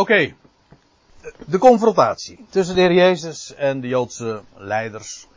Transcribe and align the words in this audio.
Oké. 0.00 0.34
De 1.46 1.58
confrontatie 1.58 2.46
tussen 2.48 2.74
de 2.74 2.80
Heer 2.80 2.92
Jezus 2.92 3.54
en 3.54 3.80
de 3.80 3.88
Joodse 3.88 4.42
leiders. 4.54 5.28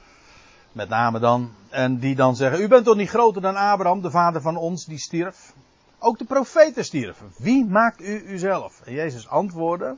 Met 0.72 0.90
name 0.90 1.20
dan. 1.20 1.52
En 1.70 1.98
die 2.00 2.16
dan 2.16 2.36
zeggen: 2.36 2.62
U 2.62 2.68
bent 2.68 2.86
toch 2.86 2.96
niet 2.96 3.10
groter 3.10 3.42
dan 3.42 3.56
Abraham, 3.56 4.02
de 4.02 4.12
vader 4.12 4.42
van 4.42 4.58
ons, 4.58 4.86
die 4.86 4.98
stierf? 4.98 5.54
Ook 6.00 6.18
de 6.18 6.26
profeten 6.26 6.86
stierven. 6.86 7.32
Wie 7.38 7.66
maakt 7.66 8.02
u 8.02 8.24
uzelf? 8.28 8.82
En 8.86 8.94
Jezus 8.94 9.28
antwoordde. 9.28 9.96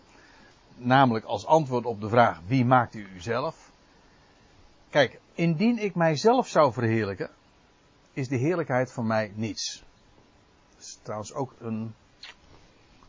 Namelijk 0.75 1.25
als 1.25 1.45
antwoord 1.45 1.85
op 1.85 2.01
de 2.01 2.09
vraag: 2.09 2.39
Wie 2.47 2.65
maakt 2.65 2.95
u 2.95 3.07
uzelf? 3.15 3.71
Kijk, 4.89 5.19
indien 5.33 5.77
ik 5.77 5.95
mijzelf 5.95 6.47
zou 6.47 6.73
verheerlijken, 6.73 7.29
is 8.13 8.27
de 8.27 8.37
heerlijkheid 8.37 8.91
van 8.91 9.07
mij 9.07 9.31
niets. 9.35 9.83
Dat 10.75 10.83
is 10.83 10.99
trouwens 11.03 11.33
ook 11.33 11.53
een 11.59 11.93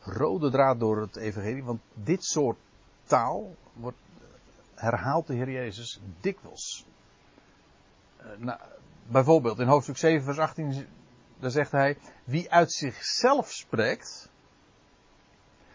rode 0.06 0.50
draad 0.50 0.80
door 0.80 1.00
het 1.00 1.16
evangelie, 1.16 1.64
want 1.64 1.80
dit 1.94 2.24
soort 2.24 2.58
taal 3.04 3.54
wordt 3.72 3.96
herhaald 4.74 5.26
de 5.26 5.34
Heer 5.34 5.50
Jezus 5.50 6.00
dikwijls. 6.20 6.86
Uh, 8.20 8.26
nou, 8.38 8.60
bijvoorbeeld 9.06 9.58
in 9.58 9.66
hoofdstuk 9.66 9.96
7 9.96 10.24
vers 10.24 10.38
18, 10.38 10.86
daar 11.38 11.50
zegt 11.50 11.72
hij, 11.72 11.98
wie 12.24 12.50
uit 12.50 12.72
zichzelf 12.72 13.52
spreekt, 13.52 14.30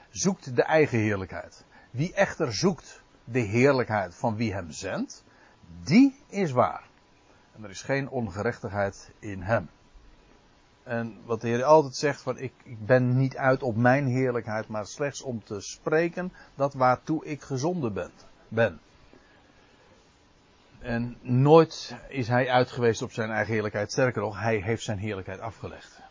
zoekt 0.09 0.55
de 0.55 0.63
eigen 0.63 0.99
heerlijkheid. 0.99 1.65
Wie 1.91 2.13
echter 2.13 2.53
zoekt 2.53 3.01
de 3.23 3.39
heerlijkheid 3.39 4.15
van 4.15 4.35
wie 4.35 4.53
hem 4.53 4.71
zendt, 4.71 5.23
die 5.83 6.15
is 6.27 6.51
waar. 6.51 6.89
En 7.55 7.63
er 7.63 7.69
is 7.69 7.81
geen 7.81 8.09
ongerechtigheid 8.09 9.11
in 9.19 9.41
hem. 9.41 9.69
En 10.83 11.17
wat 11.25 11.41
de 11.41 11.47
Heer 11.47 11.63
altijd 11.63 11.95
zegt, 11.95 12.21
van 12.21 12.37
ik, 12.37 12.53
ik 12.63 12.85
ben 12.85 13.17
niet 13.17 13.37
uit 13.37 13.63
op 13.63 13.75
mijn 13.75 14.07
heerlijkheid, 14.07 14.67
maar 14.67 14.85
slechts 14.85 15.21
om 15.21 15.43
te 15.43 15.61
spreken 15.61 16.33
dat 16.55 16.73
waartoe 16.73 17.25
ik 17.25 17.41
gezonden 17.41 17.93
ben. 17.93 18.11
ben. 18.47 18.79
En 20.79 21.17
nooit 21.21 21.95
is 22.09 22.27
hij 22.27 22.49
uitgeweest 22.49 23.01
op 23.01 23.11
zijn 23.11 23.29
eigen 23.29 23.53
heerlijkheid. 23.53 23.91
Sterker 23.91 24.21
nog, 24.21 24.39
hij 24.39 24.57
heeft 24.57 24.83
zijn 24.83 24.97
heerlijkheid 24.97 25.39
afgelegd. 25.39 26.01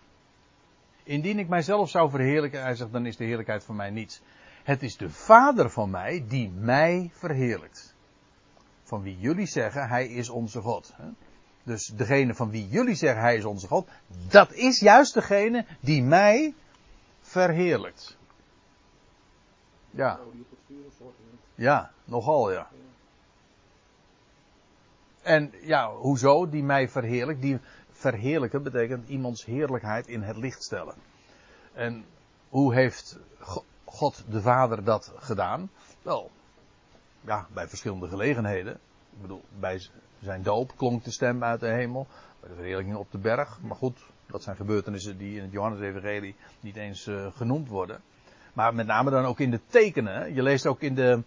Indien 1.02 1.38
ik 1.38 1.48
mijzelf 1.48 1.90
zou 1.90 2.10
verheerlijken, 2.10 2.62
hij 2.62 2.74
zegt, 2.74 2.92
dan 2.92 3.06
is 3.06 3.16
de 3.16 3.24
heerlijkheid 3.24 3.64
van 3.64 3.76
mij 3.76 3.90
niets. 3.90 4.22
Het 4.62 4.82
is 4.82 4.96
de 4.96 5.10
Vader 5.10 5.70
van 5.70 5.90
mij 5.90 6.24
die 6.28 6.50
mij 6.50 7.10
verheerlijkt. 7.12 7.94
Van 8.82 9.02
wie 9.02 9.18
jullie 9.18 9.46
zeggen, 9.46 9.88
hij 9.88 10.06
is 10.06 10.28
onze 10.28 10.60
God. 10.60 10.94
Dus 11.62 11.86
degene 11.86 12.34
van 12.34 12.50
wie 12.50 12.68
jullie 12.68 12.94
zeggen, 12.94 13.22
hij 13.22 13.36
is 13.36 13.44
onze 13.44 13.66
God, 13.66 13.88
dat 14.28 14.52
is 14.52 14.80
juist 14.80 15.14
degene 15.14 15.66
die 15.80 16.02
mij 16.02 16.54
verheerlijkt. 17.20 18.16
Ja. 19.90 20.18
Ja, 21.54 21.90
nogal 22.04 22.52
ja. 22.52 22.68
En 25.22 25.52
ja, 25.60 25.94
hoezo 25.94 26.48
die 26.48 26.62
mij 26.62 26.88
verheerlijkt? 26.88 27.42
Die 27.42 27.60
verheerlijken 27.90 28.62
betekent 28.62 29.08
iemands 29.08 29.44
heerlijkheid 29.44 30.06
in 30.06 30.22
het 30.22 30.36
licht 30.36 30.62
stellen. 30.62 30.94
En 31.72 32.04
hoe 32.48 32.74
heeft 32.74 33.18
God 33.84 34.24
de 34.28 34.40
Vader 34.40 34.84
dat 34.84 35.12
gedaan? 35.16 35.70
Wel, 36.02 36.30
ja, 37.20 37.46
bij 37.52 37.68
verschillende 37.68 38.08
gelegenheden. 38.08 38.74
Ik 39.12 39.20
bedoel, 39.20 39.44
bij 39.58 39.88
zijn 40.20 40.42
doop 40.42 40.76
klonk 40.76 41.04
de 41.04 41.10
stem 41.10 41.44
uit 41.44 41.60
de 41.60 41.66
hemel. 41.66 42.06
Bij 42.40 42.48
de 42.48 42.54
verheerlijking 42.54 42.96
op 42.96 43.10
de 43.10 43.18
berg. 43.18 43.60
Maar 43.60 43.76
goed, 43.76 43.98
dat 44.26 44.42
zijn 44.42 44.56
gebeurtenissen 44.56 45.18
die 45.18 45.36
in 45.36 45.42
het 45.42 45.52
Johannes-evangelie 45.52 46.34
niet 46.60 46.76
eens 46.76 47.06
uh, 47.06 47.26
genoemd 47.34 47.68
worden. 47.68 48.00
Maar 48.52 48.74
met 48.74 48.86
name 48.86 49.10
dan 49.10 49.24
ook 49.24 49.40
in 49.40 49.50
de 49.50 49.60
tekenen. 49.66 50.34
Je 50.34 50.42
leest 50.42 50.66
ook 50.66 50.80
in 50.80 50.94
de 50.94 51.22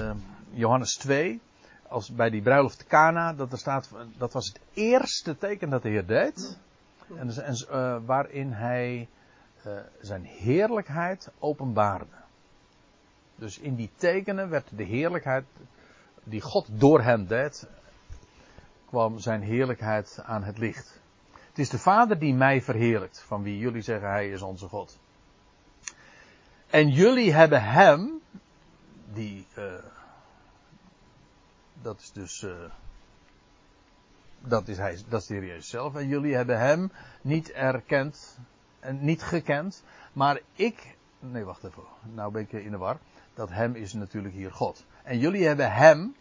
uh, 0.00 0.10
Johannes 0.50 0.94
2, 0.94 1.40
als 1.88 2.14
bij 2.14 2.30
die 2.30 2.42
bruiloft 2.42 2.78
te 2.78 2.84
Cana, 2.84 3.32
dat 3.32 3.52
er 3.52 3.58
staat, 3.58 3.90
dat 4.16 4.32
was 4.32 4.46
het 4.46 4.60
eerste 4.72 5.38
teken 5.38 5.70
dat 5.70 5.82
de 5.82 5.88
Heer 5.88 6.06
deed. 6.06 6.58
En, 7.16 7.30
uh, 7.70 7.96
waarin 8.04 8.52
hij 8.52 9.08
zijn 10.00 10.24
heerlijkheid 10.24 11.30
openbaarde. 11.38 12.06
Dus 13.36 13.58
in 13.58 13.74
die 13.74 13.90
tekenen 13.96 14.48
werd 14.48 14.68
de 14.76 14.82
heerlijkheid 14.82 15.44
die 16.24 16.40
God 16.40 16.66
door 16.70 17.02
hem 17.02 17.26
deed, 17.26 17.68
kwam 18.94 19.18
zijn 19.18 19.42
heerlijkheid 19.42 20.20
aan 20.24 20.42
het 20.42 20.58
licht. 20.58 21.00
Het 21.48 21.58
is 21.58 21.68
de 21.68 21.78
Vader 21.78 22.18
die 22.18 22.34
mij 22.34 22.62
verheerlijkt, 22.62 23.20
van 23.20 23.42
wie 23.42 23.58
jullie 23.58 23.82
zeggen 23.82 24.08
hij 24.08 24.30
is 24.30 24.42
onze 24.42 24.68
God. 24.68 24.98
En 26.66 26.90
jullie 26.90 27.32
hebben 27.32 27.62
hem, 27.62 28.20
die, 29.12 29.46
uh, 29.58 29.64
dat 31.82 32.00
is 32.00 32.12
dus, 32.12 32.42
uh, 32.42 32.52
dat 34.40 34.68
is 34.68 34.76
hij, 34.76 34.98
dat 35.08 35.20
is 35.20 35.26
de 35.26 35.34
Heer 35.34 35.62
zelf. 35.62 35.94
En 35.94 36.08
jullie 36.08 36.34
hebben 36.34 36.58
hem 36.58 36.92
niet 37.22 37.50
erkend, 37.50 38.38
en 38.80 39.04
niet 39.04 39.22
gekend, 39.22 39.84
maar 40.12 40.40
ik, 40.52 40.96
nee 41.18 41.44
wacht 41.44 41.64
even, 41.64 41.82
nou 42.02 42.32
ben 42.32 42.42
ik 42.42 42.52
in 42.52 42.70
de 42.70 42.78
war. 42.78 42.98
Dat 43.34 43.50
hem 43.50 43.74
is 43.74 43.92
natuurlijk 43.92 44.34
hier 44.34 44.52
God. 44.52 44.84
En 45.02 45.18
jullie 45.18 45.46
hebben 45.46 45.72
hem, 45.72 46.14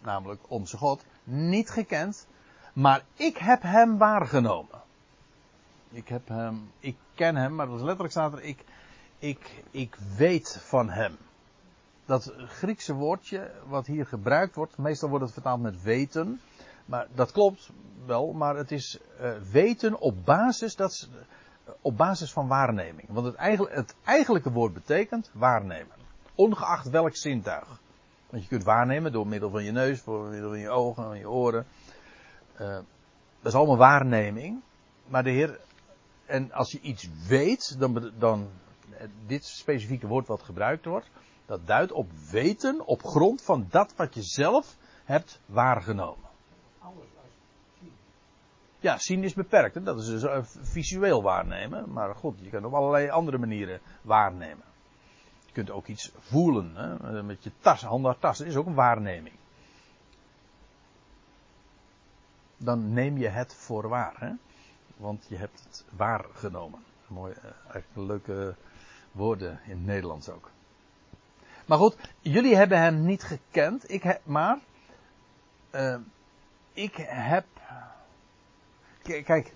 namelijk 0.00 0.40
onze 0.48 0.76
God, 0.76 1.04
niet 1.26 1.70
gekend, 1.70 2.26
maar 2.72 3.04
ik 3.14 3.36
heb 3.36 3.62
hem 3.62 3.98
waargenomen. 3.98 4.80
Ik 5.90 6.08
heb 6.08 6.28
hem, 6.28 6.70
ik 6.78 6.96
ken 7.14 7.36
hem, 7.36 7.54
maar 7.54 7.66
dat 7.66 7.76
is 7.76 7.82
letterlijk 7.82 8.12
staat 8.12 8.32
er, 8.32 8.42
ik, 8.42 8.64
ik, 9.18 9.62
ik 9.70 9.96
weet 10.16 10.58
van 10.62 10.90
hem. 10.90 11.16
Dat 12.04 12.32
Griekse 12.36 12.94
woordje 12.94 13.50
wat 13.66 13.86
hier 13.86 14.06
gebruikt 14.06 14.54
wordt, 14.54 14.78
meestal 14.78 15.08
wordt 15.08 15.24
het 15.24 15.32
vertaald 15.32 15.60
met 15.60 15.82
weten, 15.82 16.40
maar 16.84 17.06
dat 17.14 17.32
klopt 17.32 17.70
wel, 18.06 18.32
maar 18.32 18.56
het 18.56 18.72
is 18.72 18.98
uh, 19.20 19.30
weten 19.50 19.98
op 19.98 20.24
basis, 20.24 20.76
dat 20.76 20.90
is, 20.90 21.10
op 21.80 21.96
basis 21.96 22.32
van 22.32 22.48
waarneming. 22.48 23.08
Want 23.08 23.26
het, 23.26 23.58
het 23.70 23.94
eigenlijke 24.04 24.52
woord 24.52 24.72
betekent 24.72 25.30
waarnemen. 25.32 25.96
Ongeacht 26.34 26.90
welk 26.90 27.16
zintuig. 27.16 27.80
Want 28.36 28.48
je 28.48 28.54
kunt 28.54 28.66
waarnemen 28.66 29.12
door 29.12 29.26
middel 29.26 29.50
van 29.50 29.64
je 29.64 29.72
neus, 29.72 30.04
door 30.04 30.28
middel 30.28 30.48
van 30.48 30.58
je 30.58 30.68
ogen, 30.68 31.04
van 31.04 31.18
je 31.18 31.30
oren. 31.30 31.66
Uh, 32.60 32.68
dat 33.40 33.52
is 33.52 33.54
allemaal 33.54 33.76
waarneming. 33.76 34.60
Maar 35.06 35.24
de 35.24 35.30
Heer, 35.30 35.60
en 36.26 36.52
als 36.52 36.72
je 36.72 36.80
iets 36.80 37.08
weet, 37.28 37.76
dan, 37.78 38.12
dan 38.18 38.48
dit 39.26 39.44
specifieke 39.44 40.06
woord 40.06 40.26
wat 40.26 40.42
gebruikt 40.42 40.84
wordt, 40.84 41.10
dat 41.46 41.66
duidt 41.66 41.92
op 41.92 42.10
weten 42.30 42.86
op 42.86 43.02
grond 43.02 43.42
van 43.42 43.66
dat 43.70 43.94
wat 43.96 44.14
je 44.14 44.22
zelf 44.22 44.76
hebt 45.04 45.40
waargenomen. 45.46 46.28
Ja, 48.78 48.98
zien 48.98 49.24
is 49.24 49.34
beperkt. 49.34 49.84
Dat 49.84 49.98
is 49.98 50.06
dus 50.06 50.24
visueel 50.60 51.22
waarnemen. 51.22 51.92
Maar 51.92 52.14
goed, 52.14 52.38
je 52.40 52.50
kunt 52.50 52.64
op 52.64 52.74
allerlei 52.74 53.08
andere 53.08 53.38
manieren 53.38 53.80
waarnemen 54.02 54.64
kunt 55.56 55.70
ook 55.70 55.86
iets 55.86 56.12
voelen. 56.18 56.72
Hè? 56.74 57.22
Met 57.22 57.44
je 57.44 57.50
tas, 57.60 57.82
handen 57.82 58.18
tassen 58.18 58.46
is 58.46 58.56
ook 58.56 58.66
een 58.66 58.74
waarneming. 58.74 59.34
Dan 62.56 62.92
neem 62.92 63.18
je 63.18 63.28
het 63.28 63.54
voor 63.54 63.88
waar. 63.88 64.14
Hè? 64.18 64.32
Want 64.96 65.26
je 65.28 65.36
hebt 65.36 65.64
het 65.64 65.84
waargenomen. 65.90 66.84
Mooi, 67.06 67.32
eh, 67.32 67.44
eigenlijk 67.72 68.08
leuke 68.08 68.54
woorden 69.12 69.60
in 69.64 69.70
het 69.70 69.86
Nederlands 69.86 70.28
ook. 70.28 70.50
Maar 71.66 71.78
goed, 71.78 71.96
jullie 72.20 72.56
hebben 72.56 72.78
hem 72.78 73.04
niet 73.04 73.22
gekend. 73.22 73.90
Ik 73.90 74.02
heb, 74.02 74.20
maar 74.24 74.58
uh, 75.74 75.96
ik 76.72 76.96
heb. 77.06 77.46
Kijk, 79.02 79.52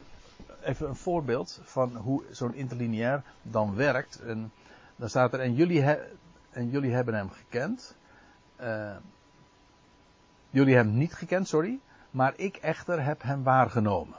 even 0.62 0.88
een 0.88 0.96
voorbeeld 0.96 1.60
van 1.62 1.96
hoe 1.96 2.24
zo'n 2.30 2.54
interlineair 2.54 3.22
dan 3.42 3.74
werkt. 3.74 4.20
En 4.20 4.52
dan 5.00 5.08
staat 5.08 5.32
er, 5.32 5.40
en 5.40 5.54
jullie, 5.54 5.82
en 6.50 6.70
jullie 6.70 6.92
hebben 6.92 7.14
hem 7.14 7.30
gekend. 7.30 7.96
Uh, 8.60 8.96
jullie 10.50 10.74
hebben 10.74 10.92
hem 10.92 11.02
niet 11.02 11.14
gekend, 11.14 11.48
sorry. 11.48 11.80
Maar 12.10 12.32
ik 12.36 12.56
echter 12.56 13.04
heb 13.04 13.22
hem 13.22 13.42
waargenomen. 13.42 14.18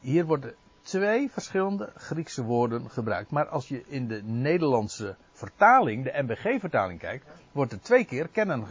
Hier 0.00 0.24
worden 0.26 0.54
twee 0.82 1.30
verschillende 1.30 1.92
Griekse 1.94 2.42
woorden 2.42 2.90
gebruikt. 2.90 3.30
Maar 3.30 3.48
als 3.48 3.68
je 3.68 3.82
in 3.86 4.08
de 4.08 4.22
Nederlandse 4.22 5.16
vertaling, 5.32 6.04
de 6.04 6.22
MBG-vertaling 6.22 6.98
kijkt, 6.98 7.26
wordt 7.52 7.72
er 7.72 7.80
twee 7.80 8.04
keer 8.04 8.28
kennen 8.28 8.66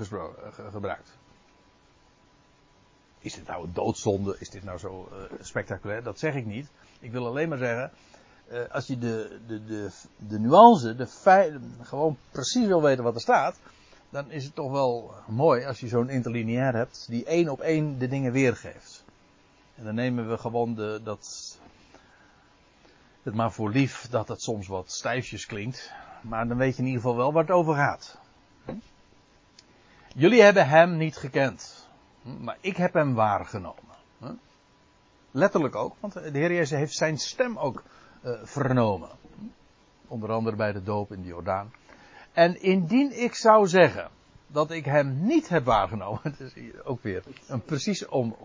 gebruikt. 0.71 1.17
Is 3.19 3.33
dit 3.33 3.47
nou 3.47 3.63
een 3.63 3.73
doodzonde? 3.73 4.35
Is 4.39 4.49
dit 4.49 4.63
nou 4.63 4.77
zo 4.77 5.09
uh, 5.11 5.39
spectaculair? 5.41 6.03
Dat 6.03 6.19
zeg 6.19 6.35
ik 6.35 6.45
niet. 6.45 6.69
Ik 6.99 7.11
wil 7.11 7.27
alleen 7.27 7.49
maar 7.49 7.57
zeggen, 7.57 7.91
als 8.71 8.87
je 8.87 8.97
de, 8.97 9.39
de, 9.47 9.65
de, 9.65 9.89
de 10.17 10.39
nuance, 10.39 10.95
de 10.95 11.07
feit, 11.07 11.53
gewoon 11.81 12.17
precies 12.31 12.65
wil 12.65 12.81
weten 12.81 13.03
wat 13.03 13.15
er 13.15 13.21
staat, 13.21 13.59
dan 14.09 14.31
is 14.31 14.43
het 14.43 14.55
toch 14.55 14.71
wel 14.71 15.13
mooi 15.27 15.65
als 15.65 15.79
je 15.79 15.87
zo'n 15.87 16.09
interlineair 16.09 16.73
hebt 16.75 17.05
die 17.09 17.25
één 17.25 17.49
op 17.49 17.59
één 17.59 17.97
de 17.97 18.07
dingen 18.07 18.31
weergeeft. 18.31 19.03
En 19.75 19.83
dan 19.83 19.95
nemen 19.95 20.29
we 20.29 20.37
gewoon 20.37 20.75
de, 20.75 20.99
dat, 21.03 21.57
het 23.23 23.33
maar 23.33 23.51
voor 23.51 23.69
lief 23.69 24.07
dat 24.09 24.27
het 24.27 24.41
soms 24.41 24.67
wat 24.67 24.91
stijfjes 24.91 25.45
klinkt. 25.45 25.91
Maar 26.21 26.47
dan 26.47 26.57
weet 26.57 26.75
je 26.75 26.81
in 26.81 26.87
ieder 26.87 27.01
geval 27.01 27.17
wel 27.17 27.33
waar 27.33 27.43
het 27.43 27.51
over 27.51 27.75
gaat. 27.75 28.17
Jullie 30.15 30.41
hebben 30.41 30.67
hem 30.67 30.97
niet 30.97 31.17
gekend. 31.17 31.87
Maar 32.21 32.57
ik 32.59 32.77
heb 32.77 32.93
hem 32.93 33.13
waargenomen. 33.13 33.95
Letterlijk 35.31 35.75
ook, 35.75 35.95
want 35.99 36.13
de 36.13 36.29
Heer 36.31 36.51
Jezus 36.51 36.77
heeft 36.77 36.93
zijn 36.93 37.17
stem 37.17 37.57
ook 37.57 37.83
uh, 38.21 38.31
vernomen. 38.43 39.09
Onder 40.07 40.31
andere 40.31 40.55
bij 40.55 40.71
de 40.71 40.83
doop 40.83 41.11
in 41.11 41.21
de 41.21 41.27
Jordaan. 41.27 41.71
En 42.31 42.61
indien 42.61 43.21
ik 43.21 43.35
zou 43.35 43.67
zeggen 43.67 44.09
dat 44.47 44.71
ik 44.71 44.85
hem 44.85 45.25
niet 45.25 45.49
heb 45.49 45.65
waargenomen, 45.65 46.19
het 46.31 46.39
is 46.39 46.53
hier 46.53 46.85
ook 46.85 47.03
weer 47.03 47.23
een 47.47 47.63
precies 47.63 48.07
om. 48.07 48.35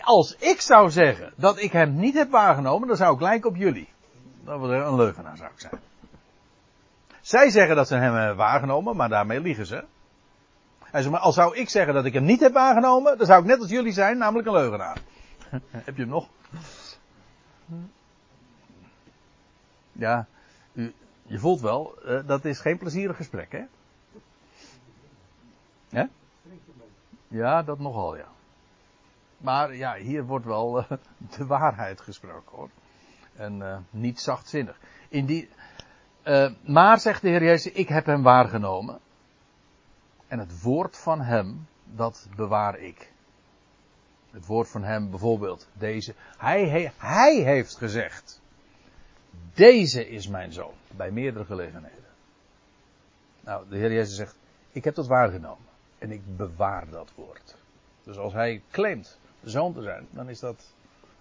Als 0.00 0.36
ik 0.36 0.60
zou 0.60 0.90
zeggen 0.90 1.32
dat 1.36 1.60
ik 1.60 1.72
hem 1.72 1.94
niet 1.94 2.14
heb 2.14 2.30
waargenomen, 2.30 2.88
dan 2.88 2.96
zou 2.96 3.14
ik 3.14 3.20
lijken 3.20 3.50
op 3.50 3.56
jullie. 3.56 3.88
Dat 4.44 4.60
was 4.60 4.70
een 4.70 4.96
leugenaar 4.96 5.36
zou 5.36 5.50
ik 5.50 5.60
zijn. 5.60 5.80
Zij 7.20 7.50
zeggen 7.50 7.76
dat 7.76 7.88
ze 7.88 7.94
hem 7.94 8.14
hebben 8.14 8.36
waargenomen, 8.36 8.96
maar 8.96 9.08
daarmee 9.08 9.40
liegen 9.40 9.66
ze. 9.66 9.84
Zegt, 10.92 11.10
maar 11.10 11.20
als 11.20 11.34
zou 11.34 11.56
ik 11.56 11.68
zeggen 11.68 11.94
dat 11.94 12.04
ik 12.04 12.12
hem 12.12 12.24
niet 12.24 12.40
heb 12.40 12.52
waargenomen, 12.52 13.18
dan 13.18 13.26
zou 13.26 13.40
ik 13.40 13.46
net 13.46 13.60
als 13.60 13.70
jullie 13.70 13.92
zijn, 13.92 14.18
namelijk 14.18 14.48
een 14.48 14.54
leugenaar. 14.54 14.98
heb 15.70 15.96
je 15.96 16.02
hem 16.02 16.10
nog? 16.10 16.28
Ja, 20.00 20.26
je 21.22 21.38
voelt 21.38 21.60
wel, 21.60 21.98
uh, 22.04 22.26
dat 22.26 22.44
is 22.44 22.60
geen 22.60 22.78
plezierig 22.78 23.16
gesprek, 23.16 23.52
hè? 23.52 23.64
Ja, 27.28 27.62
dat 27.62 27.78
nogal, 27.78 28.16
ja. 28.16 28.28
Maar 29.36 29.74
ja, 29.74 29.94
hier 29.94 30.24
wordt 30.24 30.44
wel 30.44 30.78
uh, 30.78 30.90
de 31.36 31.46
waarheid 31.46 32.00
gesproken, 32.00 32.56
hoor. 32.56 32.70
En 33.36 33.58
uh, 33.58 33.76
niet 33.90 34.20
zachtzinnig. 34.20 34.78
In 35.08 35.26
die, 35.26 35.48
maar, 36.60 37.00
zegt 37.00 37.22
de 37.22 37.28
Heer 37.28 37.44
Jezus, 37.44 37.72
ik 37.72 37.88
heb 37.88 38.06
hem 38.06 38.22
waargenomen. 38.22 38.98
En 40.26 40.38
het 40.38 40.62
woord 40.62 40.96
van 40.96 41.20
hem, 41.20 41.66
dat 41.84 42.28
bewaar 42.36 42.78
ik. 42.78 43.12
Het 44.30 44.46
woord 44.46 44.68
van 44.68 44.82
hem 44.82 45.10
bijvoorbeeld, 45.10 45.68
deze. 45.72 46.14
Hij, 46.38 46.92
hij 46.96 47.34
heeft 47.34 47.76
gezegd. 47.76 48.39
Deze 49.54 50.08
is 50.08 50.28
mijn 50.28 50.52
zoon. 50.52 50.74
Bij 50.96 51.10
meerdere 51.10 51.44
gelegenheden. 51.44 52.04
Nou, 53.40 53.68
de 53.68 53.76
Heer 53.76 53.92
Jezus 53.92 54.16
zegt, 54.16 54.36
ik 54.72 54.84
heb 54.84 54.94
dat 54.94 55.06
waargenomen. 55.06 55.66
En 55.98 56.10
ik 56.10 56.36
bewaar 56.36 56.90
dat 56.90 57.12
woord. 57.14 57.56
Dus 58.02 58.16
als 58.16 58.32
hij 58.32 58.62
claimt 58.70 59.18
zoon 59.42 59.72
te 59.72 59.82
zijn, 59.82 60.06
dan 60.10 60.28
is 60.28 60.38
dat 60.38 60.74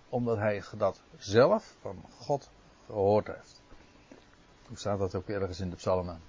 omdat 0.10 0.38
hij 0.38 0.64
dat 0.78 1.02
zelf 1.18 1.76
van 1.82 2.04
God 2.18 2.50
gehoord 2.86 3.28
heeft. 3.28 3.62
Hoe 4.68 4.78
staat 4.78 5.00
dat 5.00 5.16
ook 5.16 5.30
ergens 5.30 5.60
in 5.60 5.70
de 5.70 5.76
psalmen? 5.76 6.22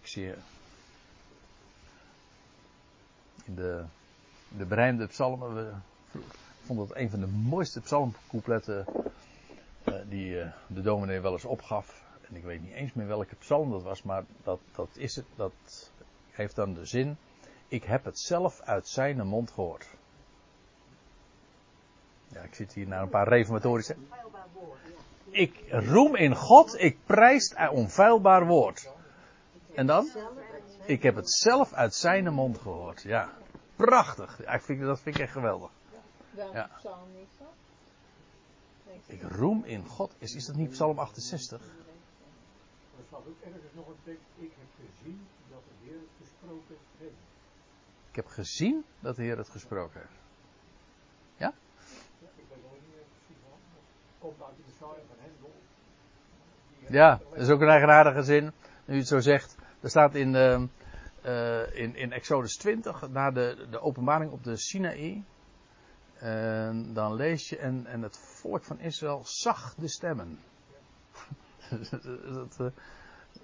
Ik 0.00 0.06
zie 0.06 0.34
in 3.44 3.54
de, 3.54 3.84
de 4.48 4.64
berijmde 4.64 5.06
psalmen, 5.06 5.54
we 5.54 5.72
vonden 6.64 6.88
dat 6.88 6.96
een 6.96 7.10
van 7.10 7.20
de 7.20 7.26
mooiste 7.26 7.80
psalmcoupletten 7.80 8.86
die 10.08 10.30
uh, 10.30 10.52
de 10.66 10.80
dominee 10.80 11.20
wel 11.20 11.32
eens 11.32 11.44
opgaf. 11.44 12.04
En 12.28 12.36
ik 12.36 12.42
weet 12.42 12.62
niet 12.62 12.72
eens 12.72 12.92
meer 12.92 13.06
welke 13.06 13.34
psalm 13.34 13.70
dat 13.70 13.82
was, 13.82 14.02
maar 14.02 14.24
dat, 14.42 14.60
dat 14.72 14.88
is 14.96 15.16
het, 15.16 15.26
dat 15.36 15.92
heeft 16.30 16.54
dan 16.54 16.74
de 16.74 16.84
zin, 16.84 17.16
ik 17.68 17.84
heb 17.84 18.04
het 18.04 18.18
zelf 18.18 18.60
uit 18.60 18.88
zijn 18.88 19.26
mond 19.26 19.50
gehoord. 19.50 19.86
Ja, 22.28 22.40
ik 22.40 22.54
zit 22.54 22.72
hier 22.72 22.86
naar 22.86 23.02
een 23.02 23.08
paar 23.08 23.28
reformatorische. 23.28 23.96
Ik 25.30 25.64
roem 25.68 26.16
in 26.16 26.34
God, 26.34 26.80
ik 26.80 26.98
prijs 27.06 27.52
het 27.54 27.70
onfeilbaar 27.70 28.46
woord. 28.46 28.90
En 29.74 29.86
dan? 29.86 30.10
Ik 30.84 31.02
heb 31.02 31.14
het 31.14 31.30
zelf 31.30 31.72
uit 31.72 31.94
zijn 31.94 32.32
mond 32.32 32.58
gehoord. 32.58 33.02
Ja, 33.02 33.32
prachtig. 33.76 34.38
Ja, 34.42 34.52
ik 34.52 34.62
vind, 34.62 34.80
dat 34.80 35.00
vind 35.00 35.14
ik 35.14 35.22
echt 35.22 35.32
geweldig. 35.32 35.70
Ja. 36.52 36.70
Ik 39.06 39.22
roem 39.22 39.64
in 39.64 39.86
God. 39.86 40.14
Is, 40.18 40.34
is 40.34 40.46
dat 40.46 40.56
niet 40.56 40.70
Psalm 40.70 40.98
68? 40.98 41.60
Er 41.60 43.04
staat 43.06 43.20
ook 43.26 43.40
ergens 43.44 43.72
nog 43.74 43.86
een 43.86 43.96
tekst. 44.04 44.26
Ik 44.36 44.52
heb 44.58 44.68
gezien 44.86 45.26
dat 45.50 45.62
de 45.68 45.86
Heer 45.86 45.98
het 45.98 46.28
gesproken 46.28 46.76
heeft. 46.98 47.12
Ik 48.10 48.16
heb 48.16 48.26
gezien 48.26 48.84
dat 49.00 49.16
de 49.16 49.22
Heer 49.22 49.36
het 49.36 49.48
gesproken 49.48 50.00
heeft. 50.00 50.20
Ja? 51.36 51.54
ja 52.18 52.28
ik 52.36 52.44
weet 52.48 52.62
nog 52.62 52.72
niet 52.72 52.92
precies. 52.92 53.42
Het 53.44 54.18
komt 54.18 54.42
uit 54.42 54.56
de 54.56 54.62
beschouwing 54.66 55.04
van 55.08 55.16
Hendel. 55.18 55.52
Ja, 56.88 57.20
dat 57.30 57.38
is 57.38 57.48
ook 57.48 57.60
een 57.60 57.68
eigenaardige 57.68 58.22
zin. 58.22 58.44
Nu 58.84 58.94
je 58.94 59.00
het 59.00 59.08
zo 59.08 59.20
zegt. 59.20 59.56
Er 59.80 59.90
staat 59.90 60.14
in, 60.14 60.34
uh, 60.34 60.62
uh, 61.24 61.76
in, 61.76 61.96
in 61.96 62.12
Exodus 62.12 62.56
20, 62.56 63.08
na 63.08 63.30
de, 63.30 63.66
de 63.70 63.80
openbaring 63.80 64.32
op 64.32 64.44
de 64.44 64.56
Sinaï. 64.56 65.24
En 66.18 66.92
dan 66.92 67.14
lees 67.14 67.48
je, 67.48 67.58
en, 67.58 67.86
en 67.86 68.02
het 68.02 68.18
volk 68.18 68.64
van 68.64 68.80
Israël 68.80 69.22
zag 69.24 69.74
de 69.74 69.88
stemmen. 69.88 70.38
dat, 71.90 72.56
uh, 72.60 72.66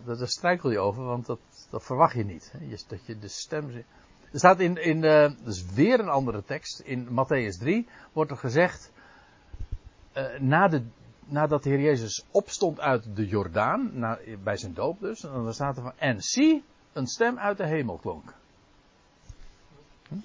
dat, 0.04 0.18
daar 0.18 0.28
strijkel 0.28 0.70
je 0.70 0.78
over, 0.78 1.04
want 1.04 1.26
dat, 1.26 1.40
dat 1.70 1.84
verwacht 1.84 2.14
je 2.14 2.24
niet. 2.24 2.52
Hè? 2.52 2.76
Dat 2.88 3.06
je 3.06 3.18
de 3.18 3.28
stem. 3.28 3.70
Er 4.32 4.38
staat 4.38 4.60
in, 4.60 4.76
in 4.76 5.02
uh, 5.02 5.30
dus 5.44 5.64
weer 5.64 6.00
een 6.00 6.08
andere 6.08 6.44
tekst, 6.44 6.80
in 6.80 7.08
Matthäus 7.08 7.58
3 7.58 7.88
wordt 8.12 8.30
er 8.30 8.36
gezegd, 8.36 8.92
uh, 10.16 10.38
na 10.38 10.68
de, 10.68 10.82
nadat 11.24 11.62
de 11.62 11.68
Heer 11.68 11.80
Jezus 11.80 12.24
opstond 12.30 12.80
uit 12.80 13.16
de 13.16 13.26
Jordaan, 13.26 13.90
na, 13.92 14.18
bij 14.42 14.56
zijn 14.56 14.74
doop 14.74 15.00
dus, 15.00 15.20
dan 15.20 15.54
staat 15.54 15.76
er 15.76 15.82
van, 15.82 15.92
en 15.96 16.20
zie, 16.20 16.64
een 16.92 17.06
stem 17.06 17.38
uit 17.38 17.56
de 17.56 17.66
hemel 17.66 17.96
klonk. 17.96 18.34
Hm? 20.08 20.16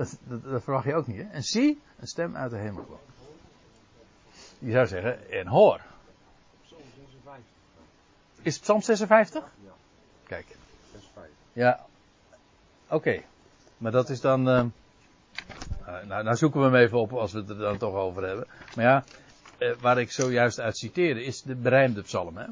Dat, 0.00 0.18
dat, 0.24 0.44
dat, 0.44 0.62
verwacht 0.62 0.84
je 0.84 0.94
ook 0.94 1.06
niet, 1.06 1.16
hè? 1.16 1.22
En 1.22 1.42
zie, 1.42 1.80
een 1.98 2.06
stem 2.06 2.36
uit 2.36 2.50
de 2.50 2.56
hemel 2.56 2.82
klonk. 2.82 3.00
Je 4.58 4.70
zou 4.70 4.86
zeggen, 4.86 5.30
en 5.30 5.46
hoor. 5.46 5.80
Is 8.42 8.54
het 8.54 8.62
Psalm 8.62 8.82
56? 8.82 9.44
Ja. 9.64 9.70
Kijk. 10.26 10.46
Ja. 11.52 11.86
Oké. 12.84 12.94
Okay. 12.94 13.24
Maar 13.78 13.92
dat 13.92 14.08
is 14.08 14.20
dan. 14.20 14.48
Uh, 14.48 14.64
nou, 15.84 16.22
nou 16.22 16.36
zoeken 16.36 16.60
we 16.60 16.66
hem 16.66 16.74
even 16.74 16.98
op 16.98 17.12
als 17.12 17.32
we 17.32 17.38
het 17.38 17.50
er 17.50 17.58
dan 17.58 17.78
toch 17.78 17.94
over 17.94 18.26
hebben. 18.26 18.46
Maar 18.74 18.84
ja, 18.84 19.04
uh, 19.58 19.76
waar 19.80 20.00
ik 20.00 20.12
zojuist 20.12 20.60
uit 20.60 20.76
citeerde 20.76 21.24
is 21.24 21.42
de 21.42 21.54
berijmde 21.54 22.02
psalm. 22.02 22.36
Hè? 22.36 22.46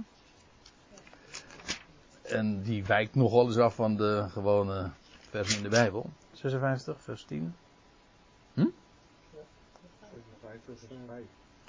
En 2.22 2.62
die 2.62 2.84
wijkt 2.84 3.14
nogal 3.14 3.46
eens 3.46 3.56
af 3.56 3.74
van 3.74 3.96
de 3.96 4.26
gewone 4.28 4.90
versen 5.30 5.56
in 5.56 5.62
de 5.62 5.68
Bijbel. 5.68 6.10
56, 6.38 7.00
vers 7.00 7.24
10. 7.24 7.54
Hm? 8.54 8.66